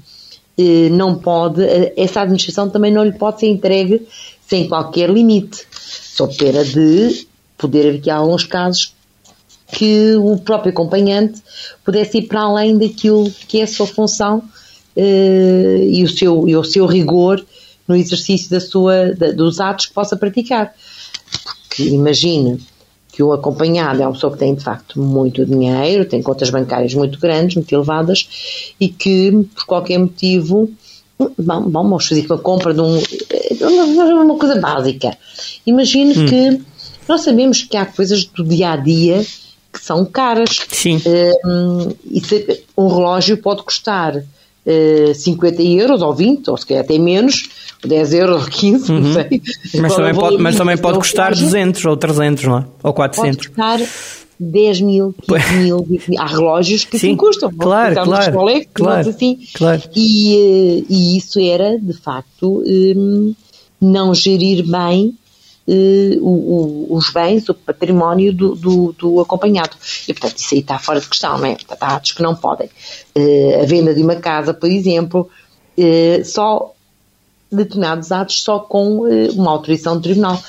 eh, 0.58 0.88
não 0.90 1.16
pode, 1.16 1.62
eh, 1.62 1.92
essa 1.96 2.20
administração 2.20 2.68
também 2.68 2.92
não 2.92 3.04
lhe 3.04 3.12
pode 3.12 3.40
ser 3.40 3.46
entregue 3.46 4.06
sem 4.46 4.68
qualquer 4.68 5.08
limite, 5.08 5.66
sob 5.70 6.34
pena 6.36 6.64
de 6.64 7.26
poder 7.56 7.88
haver 7.88 7.98
aqui 7.98 8.10
alguns 8.10 8.44
casos 8.44 8.94
que 9.72 10.14
o 10.16 10.36
próprio 10.38 10.72
acompanhante 10.72 11.40
pudesse 11.82 12.18
ir 12.18 12.22
para 12.22 12.42
além 12.42 12.76
daquilo 12.76 13.30
que 13.48 13.60
é 13.60 13.62
a 13.62 13.66
sua 13.66 13.86
função 13.86 14.42
uh, 14.94 15.82
e, 15.82 16.04
o 16.04 16.08
seu, 16.08 16.46
e 16.46 16.54
o 16.54 16.62
seu 16.62 16.84
rigor 16.84 17.42
no 17.92 17.96
exercício 17.96 18.50
da 18.50 18.60
sua, 18.60 19.12
da, 19.14 19.32
dos 19.32 19.60
atos 19.60 19.86
que 19.86 19.94
possa 19.94 20.16
praticar. 20.16 20.74
Porque 21.68 21.84
imagina 21.84 22.58
que 23.12 23.22
o 23.22 23.32
acompanhado 23.32 24.02
é 24.02 24.06
uma 24.06 24.14
pessoa 24.14 24.32
que 24.32 24.38
tem 24.38 24.54
de 24.54 24.64
facto 24.64 24.98
muito 24.98 25.44
dinheiro, 25.44 26.06
tem 26.06 26.22
contas 26.22 26.48
bancárias 26.48 26.94
muito 26.94 27.18
grandes, 27.18 27.56
muito 27.56 27.72
elevadas 27.72 28.74
e 28.80 28.88
que 28.88 29.30
por 29.54 29.66
qualquer 29.66 29.98
motivo 29.98 30.70
Bom, 31.38 31.70
vamos 31.70 32.08
fazer 32.08 32.26
uma 32.26 32.38
compra 32.38 32.74
de 32.74 32.80
um. 32.80 33.00
Uma 33.60 34.38
coisa 34.38 34.58
básica. 34.60 35.16
Imagine 35.64 36.18
hum. 36.18 36.26
que 36.26 36.60
nós 37.08 37.20
sabemos 37.20 37.62
que 37.62 37.76
há 37.76 37.86
coisas 37.86 38.24
do 38.24 38.42
dia 38.42 38.72
a 38.72 38.76
dia 38.76 39.24
que 39.72 39.80
são 39.80 40.04
caras. 40.04 40.58
Sim. 40.68 40.96
Uh, 40.96 41.96
um 42.76 42.88
relógio 42.88 43.38
pode 43.38 43.62
custar 43.62 44.24
uh, 44.66 45.14
50 45.14 45.62
euros 45.62 46.02
ou 46.02 46.14
20, 46.14 46.48
ou 46.48 46.56
se 46.56 46.66
calhar 46.66 46.84
até 46.84 46.98
menos, 46.98 47.48
10 47.84 48.14
euros 48.14 48.42
ou 48.44 48.48
15, 48.48 48.92
uhum. 48.92 49.00
não 49.00 49.12
sei. 49.12 49.42
Mas 49.80 49.94
também 49.94 50.14
pode, 50.14 50.38
mas 50.38 50.56
também 50.56 50.76
pode 50.76 50.98
custar 50.98 51.34
200 51.34 51.84
ou 51.84 51.96
300, 51.96 52.44
não 52.44 52.58
é? 52.58 52.64
Ou 52.82 52.92
400. 52.92 53.48
Pode 53.48 53.48
custar 53.48 53.80
10 54.38 54.80
mil, 54.80 55.14
15 55.28 55.54
mil, 55.54 55.84
20 55.84 56.08
mil. 56.08 56.20
Há 56.20 56.26
relógios 56.26 56.84
que 56.84 56.98
Sim, 56.98 57.08
assim 57.08 57.16
custam. 57.16 57.52
Claro, 57.52 57.94
claro, 57.94 58.32
colegas, 58.32 58.68
claro, 58.74 59.08
assim. 59.08 59.38
claro. 59.54 59.82
E, 59.94 60.36
eh, 60.36 60.84
e 60.88 61.16
isso 61.16 61.38
era, 61.38 61.78
de 61.78 61.92
facto, 61.92 62.62
um, 62.66 63.34
não 63.80 64.14
gerir 64.14 64.64
bem 64.66 65.14
o, 65.66 66.90
o, 66.90 66.96
os 66.96 67.10
bens, 67.10 67.48
o 67.48 67.54
património 67.54 68.32
do, 68.32 68.54
do, 68.54 68.92
do, 68.92 69.20
acompanhado. 69.20 69.76
E, 70.08 70.12
portanto, 70.12 70.38
isso 70.38 70.54
aí 70.54 70.60
está 70.60 70.78
fora 70.78 71.00
de 71.00 71.08
questão, 71.08 71.38
não 71.38 71.46
é? 71.46 71.54
Portanto, 71.54 71.82
há 71.82 71.96
atos 71.96 72.12
que 72.12 72.22
não 72.22 72.34
podem. 72.34 72.68
Uh, 73.16 73.62
a 73.62 73.66
venda 73.66 73.94
de 73.94 74.02
uma 74.02 74.16
casa, 74.16 74.52
por 74.52 74.70
exemplo, 74.70 75.28
uh, 75.78 76.24
só 76.24 76.74
determinados 77.50 78.10
atos 78.10 78.42
só 78.42 78.58
com 78.58 79.02
uma 79.34 79.50
autorização 79.50 79.96
do 79.96 80.02
tribunal. 80.02 80.42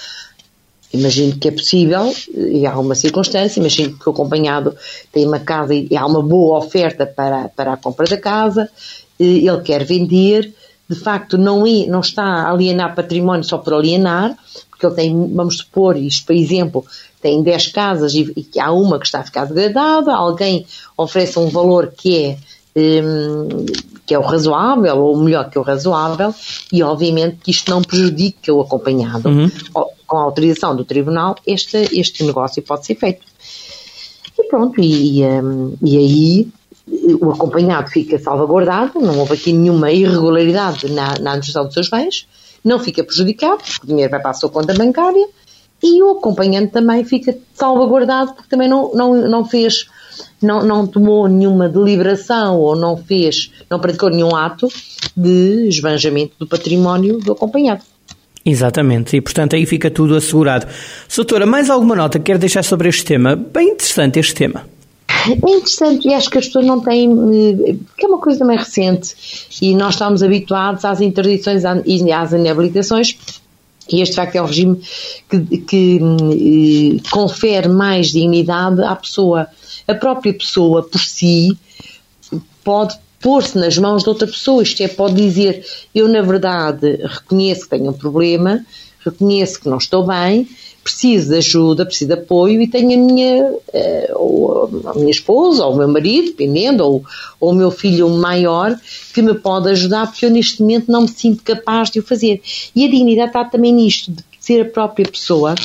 Imagino 0.94 1.38
que 1.38 1.48
é 1.48 1.52
possível, 1.52 2.14
e 2.34 2.68
há 2.68 2.72
alguma 2.72 2.94
circunstância, 2.94 3.60
imagino 3.60 3.98
que 3.98 4.08
o 4.08 4.12
acompanhado 4.12 4.76
tem 5.12 5.26
uma 5.26 5.40
casa 5.40 5.74
e 5.74 5.98
há 5.98 6.06
uma 6.06 6.22
boa 6.22 6.60
oferta 6.60 7.06
para, 7.06 7.50
para 7.50 7.74
a 7.74 7.78
compra 7.78 8.06
da 8.06 8.16
casa, 8.16 8.70
ele 9.20 9.60
quer 9.62 9.84
vender, 9.84 10.54
de 10.88 10.96
facto 10.96 11.36
não, 11.36 11.66
é, 11.66 11.88
não 11.88 12.02
está 12.02 12.24
a 12.24 12.52
alienar 12.52 12.96
património 12.96 13.44
só 13.44 13.58
por 13.58 13.74
alienar, 13.74 14.38
porque 14.88 15.02
ele 15.02 15.10
tem, 15.10 15.34
vamos 15.34 15.58
supor, 15.58 15.98
isto 15.98 16.26
por 16.26 16.36
exemplo, 16.36 16.86
tem 17.22 17.42
10 17.42 17.68
casas 17.68 18.14
e, 18.14 18.34
e 18.36 18.60
há 18.60 18.72
uma 18.72 19.00
que 19.00 19.06
está 19.06 19.20
a 19.20 19.24
ficar 19.24 19.46
degradada, 19.46 20.14
alguém 20.14 20.66
oferece 20.98 21.40
um 21.40 21.50
valor 21.50 21.94
que 21.96 22.18
é 22.18 22.38
um, 22.76 23.66
que 24.06 24.14
é 24.14 24.20
o 24.20 24.24
razoável, 24.24 24.98
ou 24.98 25.16
melhor 25.18 25.50
que 25.50 25.58
o 25.60 25.62
razoável, 25.62 26.34
e 26.72 26.82
obviamente 26.84 27.38
que 27.44 27.52
isto 27.52 27.70
não 27.70 27.82
prejudica 27.82 28.54
o 28.54 28.62
acompanhado. 28.62 29.30
Uhum 29.30 29.50
com 30.14 30.20
a 30.20 30.22
autorização 30.22 30.76
do 30.76 30.86
tribunal, 30.86 31.36
este, 31.48 31.90
este 31.92 32.24
negócio 32.24 32.62
pode 32.62 32.86
ser 32.86 32.94
feito. 32.94 33.26
E 34.38 34.44
pronto, 34.44 34.80
e, 34.80 35.22
e 35.82 35.98
aí 35.98 36.48
o 37.20 37.32
acompanhado 37.32 37.90
fica 37.90 38.20
salvaguardado, 38.20 39.00
não 39.00 39.18
houve 39.18 39.34
aqui 39.34 39.52
nenhuma 39.52 39.92
irregularidade 39.92 40.92
na, 40.92 41.16
na 41.20 41.32
administração 41.32 41.66
dos 41.66 41.74
seus 41.74 41.90
bens, 41.90 42.28
não 42.64 42.80
fica 42.80 43.04
prejudicado, 43.04 43.64
porque 43.64 43.86
o 43.86 43.88
dinheiro 43.88 44.12
vai 44.12 44.22
para 44.22 44.32
a 44.32 44.34
sua 44.34 44.50
conta 44.50 44.74
bancária, 44.74 45.28
e 45.82 46.02
o 46.02 46.12
acompanhante 46.12 46.72
também 46.72 47.04
fica 47.04 47.36
salvaguardado, 47.54 48.34
porque 48.34 48.50
também 48.50 48.70
não, 48.70 48.94
não, 48.94 49.30
não 49.30 49.46
fez, 49.46 49.86
não, 50.42 50.64
não 50.64 50.88
tomou 50.88 51.28
nenhuma 51.28 51.68
deliberação 51.68 52.58
ou 52.58 52.76
não 52.76 52.96
fez, 52.96 53.52
não 53.70 53.80
praticou 53.80 54.10
nenhum 54.10 54.34
ato 54.34 54.70
de 55.16 55.68
esbanjamento 55.68 56.36
do 56.40 56.48
património 56.48 57.20
do 57.20 57.34
acompanhado. 57.34 57.84
Exatamente, 58.46 59.18
e 59.18 59.22
portanto 59.22 59.56
aí 59.56 59.66
fica 59.66 59.92
tudo 59.92 60.16
assegurado. 60.16 60.68
Soutora, 61.08 61.46
mais 61.46 61.70
alguma 61.70 61.96
nota 61.96 62.18
que 62.18 62.26
quer 62.26 62.38
deixar 62.38 62.64
sobre 62.64 62.90
este 62.90 63.04
tema? 63.04 63.36
Bem 63.36 63.70
interessante 63.70 64.20
este 64.20 64.36
tema. 64.36 64.73
É 65.26 65.52
interessante 65.52 66.08
e 66.08 66.14
acho 66.14 66.30
que 66.30 66.38
as 66.38 66.48
pessoas 66.48 66.66
não 66.66 66.80
têm, 66.82 67.10
eh, 67.10 67.76
porque 67.86 68.06
é 68.06 68.08
uma 68.08 68.20
coisa 68.20 68.40
também 68.40 68.58
recente 68.58 69.16
e 69.62 69.76
nós 69.76 69.94
estamos 69.94 70.22
habituados 70.22 70.84
às 70.84 71.00
interdições 71.00 71.64
e 71.86 72.12
às 72.12 72.34
inabilitações 72.34 73.18
e 73.90 74.02
este, 74.02 74.12
de 74.12 74.16
facto, 74.16 74.36
é 74.36 74.42
um 74.42 74.46
regime 74.46 74.82
que, 75.30 75.58
que 75.60 76.00
eh, 76.00 77.10
confere 77.10 77.68
mais 77.68 78.12
dignidade 78.12 78.82
à 78.82 78.96
pessoa. 78.96 79.48
A 79.88 79.94
própria 79.94 80.34
pessoa, 80.34 80.84
por 80.84 81.02
si, 81.02 81.58
pode 82.64 82.98
pôr-se 83.20 83.58
nas 83.58 83.78
mãos 83.78 84.04
de 84.04 84.10
outra 84.10 84.28
pessoa. 84.28 84.64
Isto 84.64 84.84
é, 84.84 84.88
pode 84.88 85.16
dizer: 85.16 85.66
eu, 85.94 86.08
na 86.08 86.22
verdade, 86.22 87.00
reconheço 87.04 87.64
que 87.64 87.70
tenho 87.70 87.90
um 87.90 87.94
problema, 87.94 88.66
reconheço 89.04 89.60
que 89.60 89.68
não 89.68 89.78
estou 89.78 90.06
bem, 90.06 90.48
preciso 90.84 91.30
de 91.30 91.38
ajuda, 91.38 91.86
preciso 91.86 92.10
de 92.10 92.14
apoio 92.14 92.62
e 92.62 92.68
tenho 92.68 92.94
a 92.94 93.06
minha, 93.06 93.54
eh, 93.74 94.12
a 94.86 94.94
minha 94.96 95.12
esposa, 95.12 95.66
ou 95.66 95.74
o 95.74 95.78
meu 95.78 95.88
marido, 95.88 96.28
dependendo, 96.28 96.84
ou, 96.84 97.04
ou 97.40 97.52
o 97.52 97.56
meu 97.56 97.72
filho 97.72 98.10
maior, 98.10 98.78
que 99.14 99.22
me 99.22 99.34
pode 99.34 99.70
ajudar, 99.70 100.08
porque 100.08 100.26
eu 100.26 100.30
neste 100.30 100.62
momento 100.62 100.92
não 100.92 101.04
me 101.04 101.08
sinto 101.08 101.44
capaz 101.44 101.90
de 101.90 102.00
o 102.00 102.04
fazer. 102.04 102.42
E 102.76 102.86
a 102.86 102.90
dignidade 102.90 103.30
está 103.30 103.46
também 103.46 103.74
nisto, 103.74 104.12
de 104.12 104.24
ser 104.40 104.62
a 104.62 104.66
própria 104.66 105.08
pessoa. 105.08 105.56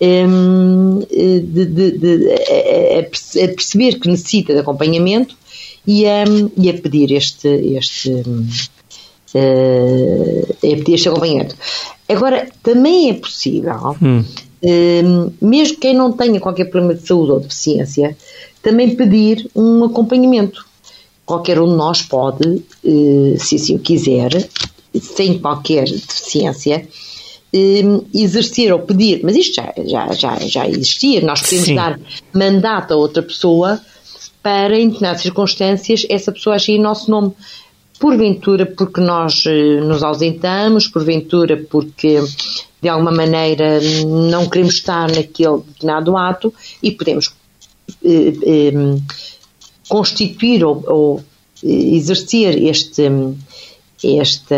Ehm, 0.00 1.00
de, 1.10 1.64
de, 1.66 1.90
de, 1.98 2.30
a, 2.30 3.00
a 3.00 3.48
perceber 3.48 3.98
que 3.98 4.08
necessita 4.08 4.52
de 4.52 4.60
acompanhamento 4.60 5.34
e 5.84 6.06
a, 6.06 6.24
e 6.56 6.70
a 6.70 6.74
pedir 6.74 7.10
este, 7.12 7.48
este, 7.48 8.10
uh, 9.34 10.54
pedir 10.60 10.94
este 10.94 11.08
acompanhamento. 11.08 11.56
Agora, 12.08 12.48
também 12.62 13.10
é 13.10 13.14
possível, 13.14 13.96
hum. 14.00 14.24
Uh, 14.62 15.32
mesmo 15.40 15.78
quem 15.78 15.94
não 15.94 16.12
tenha 16.12 16.40
qualquer 16.40 16.66
problema 16.66 16.94
de 16.94 17.06
saúde 17.06 17.32
ou 17.32 17.40
deficiência, 17.40 18.16
também 18.62 18.94
pedir 18.94 19.48
um 19.54 19.84
acompanhamento. 19.84 20.66
Qualquer 21.24 21.60
um 21.60 21.68
de 21.68 21.76
nós 21.76 22.02
pode, 22.02 22.46
uh, 22.84 23.38
se 23.38 23.56
assim 23.56 23.76
o 23.76 23.78
quiser, 23.78 24.48
sem 25.00 25.38
qualquer 25.38 25.84
deficiência, 25.84 26.88
exercer 28.14 28.72
ou 28.72 28.80
pedir, 28.80 29.20
mas 29.22 29.34
isto 29.34 29.54
já, 29.54 29.72
já, 29.84 30.12
já, 30.12 30.38
já 30.40 30.68
existia, 30.68 31.20
nós 31.22 31.40
podemos 31.40 31.66
Sim. 31.66 31.74
dar 31.74 31.98
mandato 32.32 32.92
a 32.92 32.96
outra 32.96 33.22
pessoa 33.22 33.80
para, 34.42 34.78
em 34.78 34.88
determinadas 34.88 35.22
circunstâncias, 35.22 36.06
essa 36.08 36.32
pessoa 36.32 36.56
agir 36.56 36.72
em 36.72 36.80
nosso 36.80 37.10
nome. 37.10 37.32
Porventura 37.98 38.64
porque 38.64 39.00
nós 39.00 39.44
eh, 39.46 39.80
nos 39.80 40.04
ausentamos, 40.04 40.86
porventura 40.86 41.56
porque 41.68 42.22
de 42.80 42.88
alguma 42.88 43.10
maneira 43.10 43.80
não 44.06 44.48
queremos 44.48 44.74
estar 44.74 45.08
naquele 45.08 45.58
determinado 45.58 46.16
ato 46.16 46.54
e 46.82 46.92
podemos 46.92 47.32
eh, 48.04 48.32
eh, 48.42 48.72
constituir 49.88 50.64
ou, 50.64 50.84
ou, 50.86 51.24
exercer 51.62 52.62
este, 52.62 53.10
este, 54.02 54.54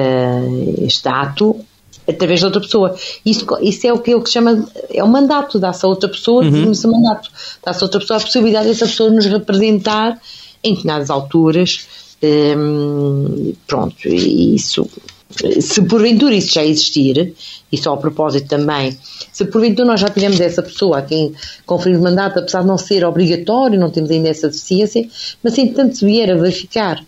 este 0.82 1.08
ato 1.08 1.64
através 2.06 2.40
de 2.40 2.46
outra 2.46 2.60
pessoa. 2.60 2.94
Isso, 3.24 3.46
isso 3.62 3.86
é 3.86 3.92
o 3.92 3.98
que 4.00 4.12
ele 4.12 4.26
chama, 4.26 4.68
é 4.90 5.02
o 5.02 5.08
mandato, 5.08 5.58
dá-se 5.58 5.84
a 5.84 5.88
outra 5.88 6.08
pessoa, 6.08 6.44
uhum. 6.44 6.72
esse 6.72 6.86
mandato, 6.86 7.30
dá-se 7.64 7.82
a 7.82 7.86
outra 7.86 8.00
pessoa 8.00 8.18
a 8.18 8.22
possibilidade 8.22 8.68
dessa 8.68 8.86
pessoa 8.86 9.10
nos 9.10 9.26
representar 9.26 10.20
em 10.62 10.70
determinadas 10.70 11.10
alturas. 11.10 11.86
Um, 12.22 13.54
pronto, 13.66 14.06
e 14.06 14.54
isso 14.54 14.86
se 15.60 15.82
porventura 15.82 16.34
isso 16.34 16.54
já 16.54 16.64
existir, 16.64 17.34
e 17.70 17.78
só 17.78 17.94
a 17.94 17.96
propósito 17.96 18.48
também, 18.48 18.96
se 19.32 19.44
porventura 19.44 19.86
nós 19.86 20.00
já 20.00 20.10
tivemos 20.10 20.40
essa 20.40 20.62
pessoa 20.62 20.98
a 20.98 21.02
quem 21.02 21.32
conferimos 21.64 22.02
mandato, 22.02 22.40
apesar 22.40 22.62
de 22.62 22.66
não 22.66 22.76
ser 22.76 23.04
obrigatório, 23.04 23.78
não 23.78 23.90
temos 23.90 24.10
ainda 24.10 24.28
essa 24.28 24.48
deficiência, 24.48 25.08
mas 25.42 25.56
entretanto 25.56 25.96
se 25.96 26.04
vier 26.04 26.30
a 26.30 26.34
verificar, 26.34 27.04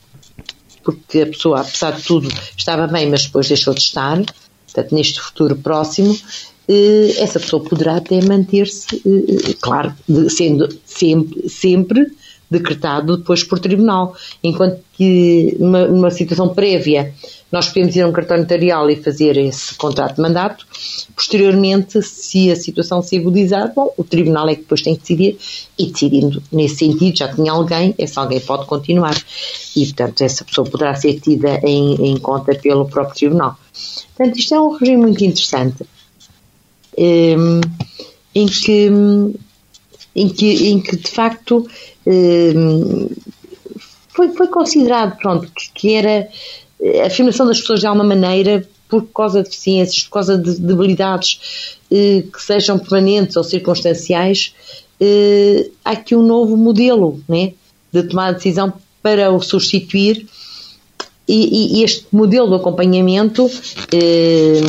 porque 0.84 1.22
a 1.22 1.26
pessoa, 1.26 1.60
apesar 1.60 1.92
de 1.92 2.02
tudo, 2.02 2.28
estava 2.56 2.86
bem, 2.86 3.08
mas 3.08 3.24
depois 3.24 3.48
deixou 3.48 3.74
de 3.74 3.80
estar, 3.80 4.22
portanto, 4.66 4.94
neste 4.94 5.20
futuro 5.20 5.56
próximo, 5.56 6.16
eh, 6.68 7.14
essa 7.18 7.40
pessoa 7.40 7.62
poderá 7.62 7.96
até 7.96 8.20
manter-se, 8.22 8.96
eh, 8.96 9.50
eh, 9.50 9.54
claro, 9.60 9.94
sendo 10.28 10.68
sempre, 10.86 11.48
sempre 11.48 12.06
decretado 12.48 13.16
depois 13.16 13.42
por 13.42 13.58
tribunal, 13.58 14.14
enquanto 14.44 14.80
que 14.92 15.56
numa, 15.58 15.86
numa 15.86 16.10
situação 16.10 16.50
prévia 16.50 17.12
nós 17.52 17.68
podemos 17.68 17.94
ir 17.94 18.00
a 18.00 18.08
um 18.08 18.12
cartório 18.12 18.42
notarial 18.42 18.90
e 18.90 18.96
fazer 18.96 19.36
esse 19.36 19.74
contrato 19.74 20.16
de 20.16 20.22
mandato. 20.22 20.66
Posteriormente, 21.14 22.02
se 22.02 22.50
a 22.50 22.56
situação 22.56 23.02
se 23.02 23.18
agudizar, 23.18 23.72
bom, 23.74 23.92
o 23.98 24.02
tribunal 24.02 24.48
é 24.48 24.54
que 24.54 24.62
depois 24.62 24.80
tem 24.80 24.94
que 24.94 25.02
decidir 25.02 25.38
e 25.78 25.86
decidindo 25.86 26.42
nesse 26.50 26.76
sentido, 26.76 27.18
já 27.18 27.28
tinha 27.28 27.52
alguém, 27.52 27.94
esse 27.98 28.18
alguém 28.18 28.40
pode 28.40 28.64
continuar 28.66 29.16
e, 29.76 29.84
portanto, 29.84 30.22
essa 30.22 30.44
pessoa 30.44 30.66
poderá 30.66 30.94
ser 30.94 31.20
tida 31.20 31.60
em, 31.62 32.12
em 32.12 32.16
conta 32.16 32.54
pelo 32.54 32.88
próprio 32.88 33.14
tribunal. 33.14 33.58
Portanto, 34.16 34.38
isto 34.38 34.54
é 34.54 34.60
um 34.60 34.70
regime 34.70 35.02
muito 35.02 35.22
interessante 35.22 35.84
um, 36.98 37.60
em 38.34 38.46
que 38.46 38.90
em 40.14 40.28
que, 40.28 40.68
em 40.68 40.80
que 40.80 40.96
de 40.96 41.10
facto 41.10 41.66
um, 42.06 43.08
foi, 44.08 44.28
foi 44.34 44.46
considerado 44.48 45.16
pronto, 45.16 45.50
que 45.74 45.94
era 45.94 46.28
a 47.02 47.06
afirmação 47.06 47.46
das 47.46 47.60
pessoas 47.60 47.80
de 47.80 47.86
alguma 47.86 48.04
maneira 48.04 48.66
por 48.88 49.06
causa 49.06 49.42
de 49.42 49.48
deficiências, 49.48 50.04
por 50.04 50.10
causa 50.10 50.36
de 50.36 50.60
debilidades 50.60 51.78
eh, 51.90 52.24
que 52.30 52.42
sejam 52.42 52.78
permanentes 52.78 53.36
ou 53.36 53.44
circunstanciais, 53.44 54.54
eh, 55.00 55.70
há 55.84 55.92
aqui 55.92 56.14
um 56.14 56.22
novo 56.22 56.56
modelo 56.56 57.22
né, 57.28 57.54
de 57.92 58.02
tomar 58.02 58.32
decisão 58.32 58.72
para 59.02 59.30
o 59.30 59.40
substituir. 59.40 60.26
E, 61.26 61.78
e 61.78 61.84
este 61.84 62.06
modelo 62.12 62.48
de 62.50 62.56
acompanhamento 62.56 63.48
eh, 63.92 64.60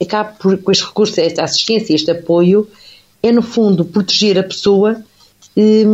acaba 0.00 0.32
por, 0.32 0.58
com 0.58 0.72
este 0.72 0.84
recurso, 0.84 1.20
esta 1.20 1.44
assistência, 1.44 1.94
este 1.94 2.10
apoio, 2.10 2.68
é 3.22 3.30
no 3.30 3.42
fundo 3.42 3.84
proteger 3.84 4.38
a 4.38 4.42
pessoa 4.42 5.04
eh, 5.56 5.84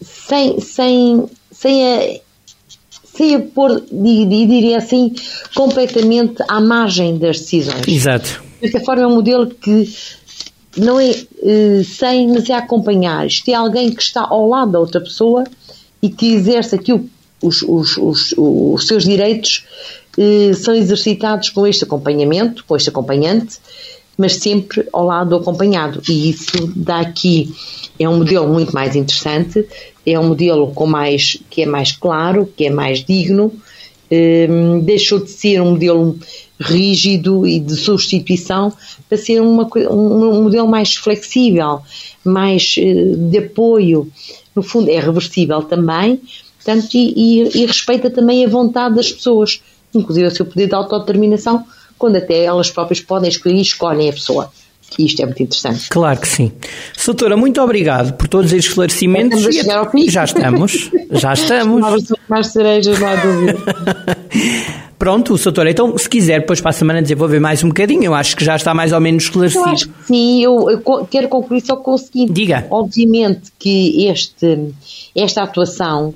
sem, 0.00 0.60
sem, 0.60 1.28
sem 1.52 1.86
a 1.86 2.25
sem 3.16 3.34
a 3.34 3.40
pôr, 3.40 3.82
diria 3.90 4.78
assim, 4.78 5.14
completamente 5.54 6.42
à 6.48 6.60
margem 6.60 7.18
das 7.18 7.40
decisões. 7.40 7.86
Exato. 7.86 8.42
Desta 8.60 8.80
forma 8.80 9.02
é 9.02 9.06
um 9.06 9.14
modelo 9.14 9.46
que 9.46 9.88
não 10.76 11.00
é 11.00 11.10
uh, 11.10 11.84
sem, 11.84 12.28
mas 12.28 12.48
é 12.50 12.54
acompanhar. 12.54 13.26
Isto 13.26 13.48
é 13.50 13.54
alguém 13.54 13.90
que 13.92 14.02
está 14.02 14.26
ao 14.28 14.48
lado 14.48 14.72
da 14.72 14.78
outra 14.78 15.00
pessoa 15.00 15.44
e 16.02 16.10
que 16.10 16.34
exerce 16.34 16.74
aquilo, 16.74 17.08
os, 17.42 17.62
os, 17.62 17.96
os, 17.96 18.34
os 18.36 18.86
seus 18.86 19.04
direitos 19.04 19.64
uh, 20.18 20.54
são 20.54 20.74
exercitados 20.74 21.50
com 21.50 21.66
este 21.66 21.84
acompanhamento, 21.84 22.64
com 22.66 22.76
este 22.76 22.90
acompanhante, 22.90 23.58
mas 24.16 24.34
sempre 24.34 24.86
ao 24.92 25.04
lado 25.04 25.30
do 25.30 25.36
acompanhado. 25.36 26.02
E 26.08 26.30
isso 26.30 26.72
dá 26.74 27.00
aqui, 27.00 27.54
é 27.98 28.08
um 28.08 28.18
modelo 28.18 28.48
muito 28.48 28.72
mais 28.72 28.96
interessante, 28.96 29.66
é 30.04 30.18
um 30.18 30.28
modelo 30.28 30.72
com 30.72 30.86
mais, 30.86 31.36
que 31.50 31.62
é 31.62 31.66
mais 31.66 31.92
claro, 31.92 32.50
que 32.56 32.66
é 32.66 32.70
mais 32.70 33.04
digno, 33.04 33.52
um, 34.10 34.80
deixou 34.80 35.18
de 35.18 35.30
ser 35.30 35.60
um 35.60 35.72
modelo 35.72 36.18
rígido 36.58 37.46
e 37.46 37.60
de 37.60 37.76
substituição 37.76 38.72
para 39.08 39.18
ser 39.18 39.40
uma, 39.42 39.68
um, 39.90 40.42
modelo 40.44 40.68
mais 40.68 40.94
flexível, 40.94 41.80
mais 42.24 42.76
uh, 42.78 43.16
de 43.16 43.38
apoio. 43.38 44.10
No 44.54 44.62
fundo, 44.62 44.90
é 44.90 44.98
reversível 44.98 45.60
também, 45.62 46.20
portanto, 46.56 46.94
e, 46.94 47.42
e, 47.42 47.62
e 47.62 47.66
respeita 47.66 48.08
também 48.08 48.44
a 48.44 48.48
vontade 48.48 48.94
das 48.94 49.12
pessoas, 49.12 49.60
inclusive 49.94 50.26
o 50.26 50.30
seu 50.30 50.46
poder 50.46 50.68
de 50.68 50.74
autodeterminação, 50.74 51.64
quando 51.98 52.16
até 52.16 52.44
elas 52.44 52.70
próprias 52.70 53.00
podem 53.00 53.28
escolher 53.28 53.56
e 53.56 53.62
escolhem 53.62 54.08
a 54.08 54.12
pessoa. 54.12 54.50
E 54.98 55.04
isto 55.04 55.20
é 55.20 55.26
muito 55.26 55.42
interessante. 55.42 55.88
Claro 55.90 56.20
que 56.20 56.28
sim. 56.28 56.52
Soutora, 56.96 57.36
muito 57.36 57.60
obrigado 57.60 58.14
por 58.14 58.28
todos 58.28 58.52
estes 58.52 58.70
esclarecimentos. 58.70 59.42
Já 59.42 59.50
estamos 59.50 59.74
a 59.74 59.78
ao 59.78 59.90
fim. 59.90 60.08
Já 60.08 60.24
estamos, 60.24 60.90
já 61.10 61.32
estamos. 61.32 62.12
Mais 62.28 62.46
cerejas, 62.46 62.98
não 62.98 63.08
há 63.08 63.16
dúvida. 63.16 63.58
Pronto, 64.98 65.36
Soutora, 65.36 65.70
então 65.70 65.96
se 65.98 66.08
quiser 66.08 66.40
depois 66.40 66.60
para 66.60 66.70
a 66.70 66.72
semana 66.72 67.02
desenvolver 67.02 67.38
mais 67.38 67.62
um 67.62 67.68
bocadinho, 67.68 68.04
eu 68.04 68.14
acho 68.14 68.34
que 68.34 68.42
já 68.42 68.56
está 68.56 68.72
mais 68.72 68.92
ou 68.92 69.00
menos 69.00 69.24
esclarecido. 69.24 69.66
Eu 69.66 69.72
acho 69.72 69.88
que 69.88 70.06
sim, 70.06 70.42
eu, 70.42 70.70
eu 70.70 71.06
quero 71.10 71.28
concluir 71.28 71.60
só 71.60 71.76
com 71.76 71.92
o 71.92 71.98
seguinte. 71.98 72.32
Diga. 72.32 72.66
Obviamente 72.70 73.52
que 73.58 74.06
este, 74.06 74.72
esta 75.14 75.42
atuação 75.42 76.14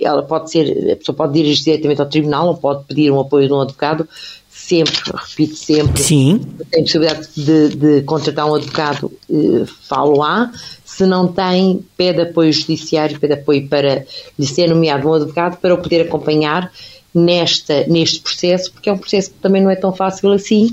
ela 0.00 0.22
pode 0.22 0.50
ser, 0.50 0.92
a 0.92 0.96
pessoa 0.96 1.14
pode 1.14 1.34
dirigir 1.34 1.64
diretamente 1.64 2.00
ao 2.00 2.08
tribunal 2.08 2.48
ou 2.48 2.56
pode 2.56 2.84
pedir 2.84 3.10
um 3.10 3.20
apoio 3.20 3.46
de 3.46 3.52
um 3.52 3.60
advogado, 3.60 4.08
sempre, 4.48 4.94
repito 5.14 5.56
sempre, 5.56 6.02
Sim. 6.02 6.40
tem 6.70 6.82
possibilidade 6.82 7.28
de, 7.36 7.68
de 7.76 8.02
contratar 8.02 8.46
um 8.46 8.54
advogado, 8.54 9.12
eh, 9.30 9.64
falo 9.88 10.18
lá. 10.18 10.50
Se 10.84 11.06
não 11.06 11.26
tem, 11.26 11.84
pede 11.96 12.20
apoio 12.20 12.52
judiciário, 12.52 13.18
pede 13.18 13.34
apoio 13.34 13.66
para 13.66 14.06
lhe 14.38 14.46
ser 14.46 14.68
nomeado 14.68 15.08
um 15.08 15.14
advogado 15.14 15.56
para 15.56 15.74
o 15.74 15.78
poder 15.78 16.02
acompanhar 16.02 16.70
nesta, 17.14 17.86
neste 17.86 18.20
processo, 18.20 18.72
porque 18.72 18.88
é 18.88 18.92
um 18.92 18.98
processo 18.98 19.30
que 19.30 19.38
também 19.38 19.62
não 19.62 19.70
é 19.70 19.76
tão 19.76 19.92
fácil 19.92 20.32
assim 20.32 20.70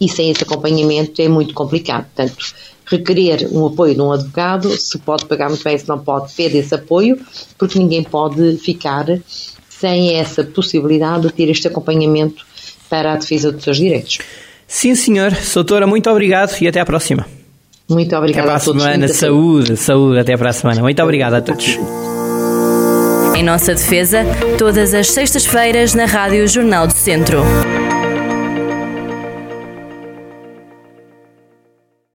e 0.00 0.08
sem 0.08 0.30
esse 0.30 0.42
acompanhamento 0.42 1.20
é 1.20 1.28
muito 1.28 1.54
complicado. 1.54 2.06
Portanto, 2.14 2.54
requerer 2.96 3.48
um 3.52 3.66
apoio 3.66 3.94
de 3.94 4.00
um 4.00 4.12
advogado, 4.12 4.70
se 4.70 4.98
pode 4.98 5.24
pagar 5.26 5.48
muito 5.48 5.64
bem, 5.64 5.76
se 5.76 5.88
não 5.88 5.98
pode, 5.98 6.32
pede 6.34 6.58
esse 6.58 6.74
apoio, 6.74 7.18
porque 7.58 7.78
ninguém 7.78 8.02
pode 8.02 8.56
ficar 8.58 9.06
sem 9.68 10.14
essa 10.16 10.44
possibilidade 10.44 11.26
de 11.26 11.32
ter 11.32 11.50
este 11.50 11.66
acompanhamento 11.68 12.44
para 12.88 13.14
a 13.14 13.16
defesa 13.16 13.50
dos 13.50 13.64
seus 13.64 13.76
direitos. 13.76 14.18
Sim, 14.66 14.94
senhor. 14.94 15.34
Soutora, 15.34 15.86
muito 15.86 16.08
obrigado 16.08 16.56
e 16.60 16.68
até 16.68 16.80
à 16.80 16.84
próxima. 16.86 17.26
Muito 17.88 18.14
obrigada 18.16 18.42
até 18.42 18.46
para 18.46 18.54
a, 18.54 18.56
a 18.56 18.64
todos. 18.64 18.82
semana. 18.82 19.08
Saúde, 19.08 19.76
saúde. 19.76 20.18
Até 20.20 20.36
para 20.36 20.50
a 20.50 20.52
semana. 20.52 20.80
Muito 20.80 21.02
obrigado 21.02 21.34
a 21.34 21.40
todos. 21.40 21.78
Em 23.34 23.42
nossa 23.42 23.74
defesa, 23.74 24.24
todas 24.58 24.94
as 24.94 25.08
sextas-feiras 25.08 25.94
na 25.94 26.04
Rádio 26.04 26.46
Jornal 26.46 26.86
do 26.86 26.92
Centro. 26.92 27.42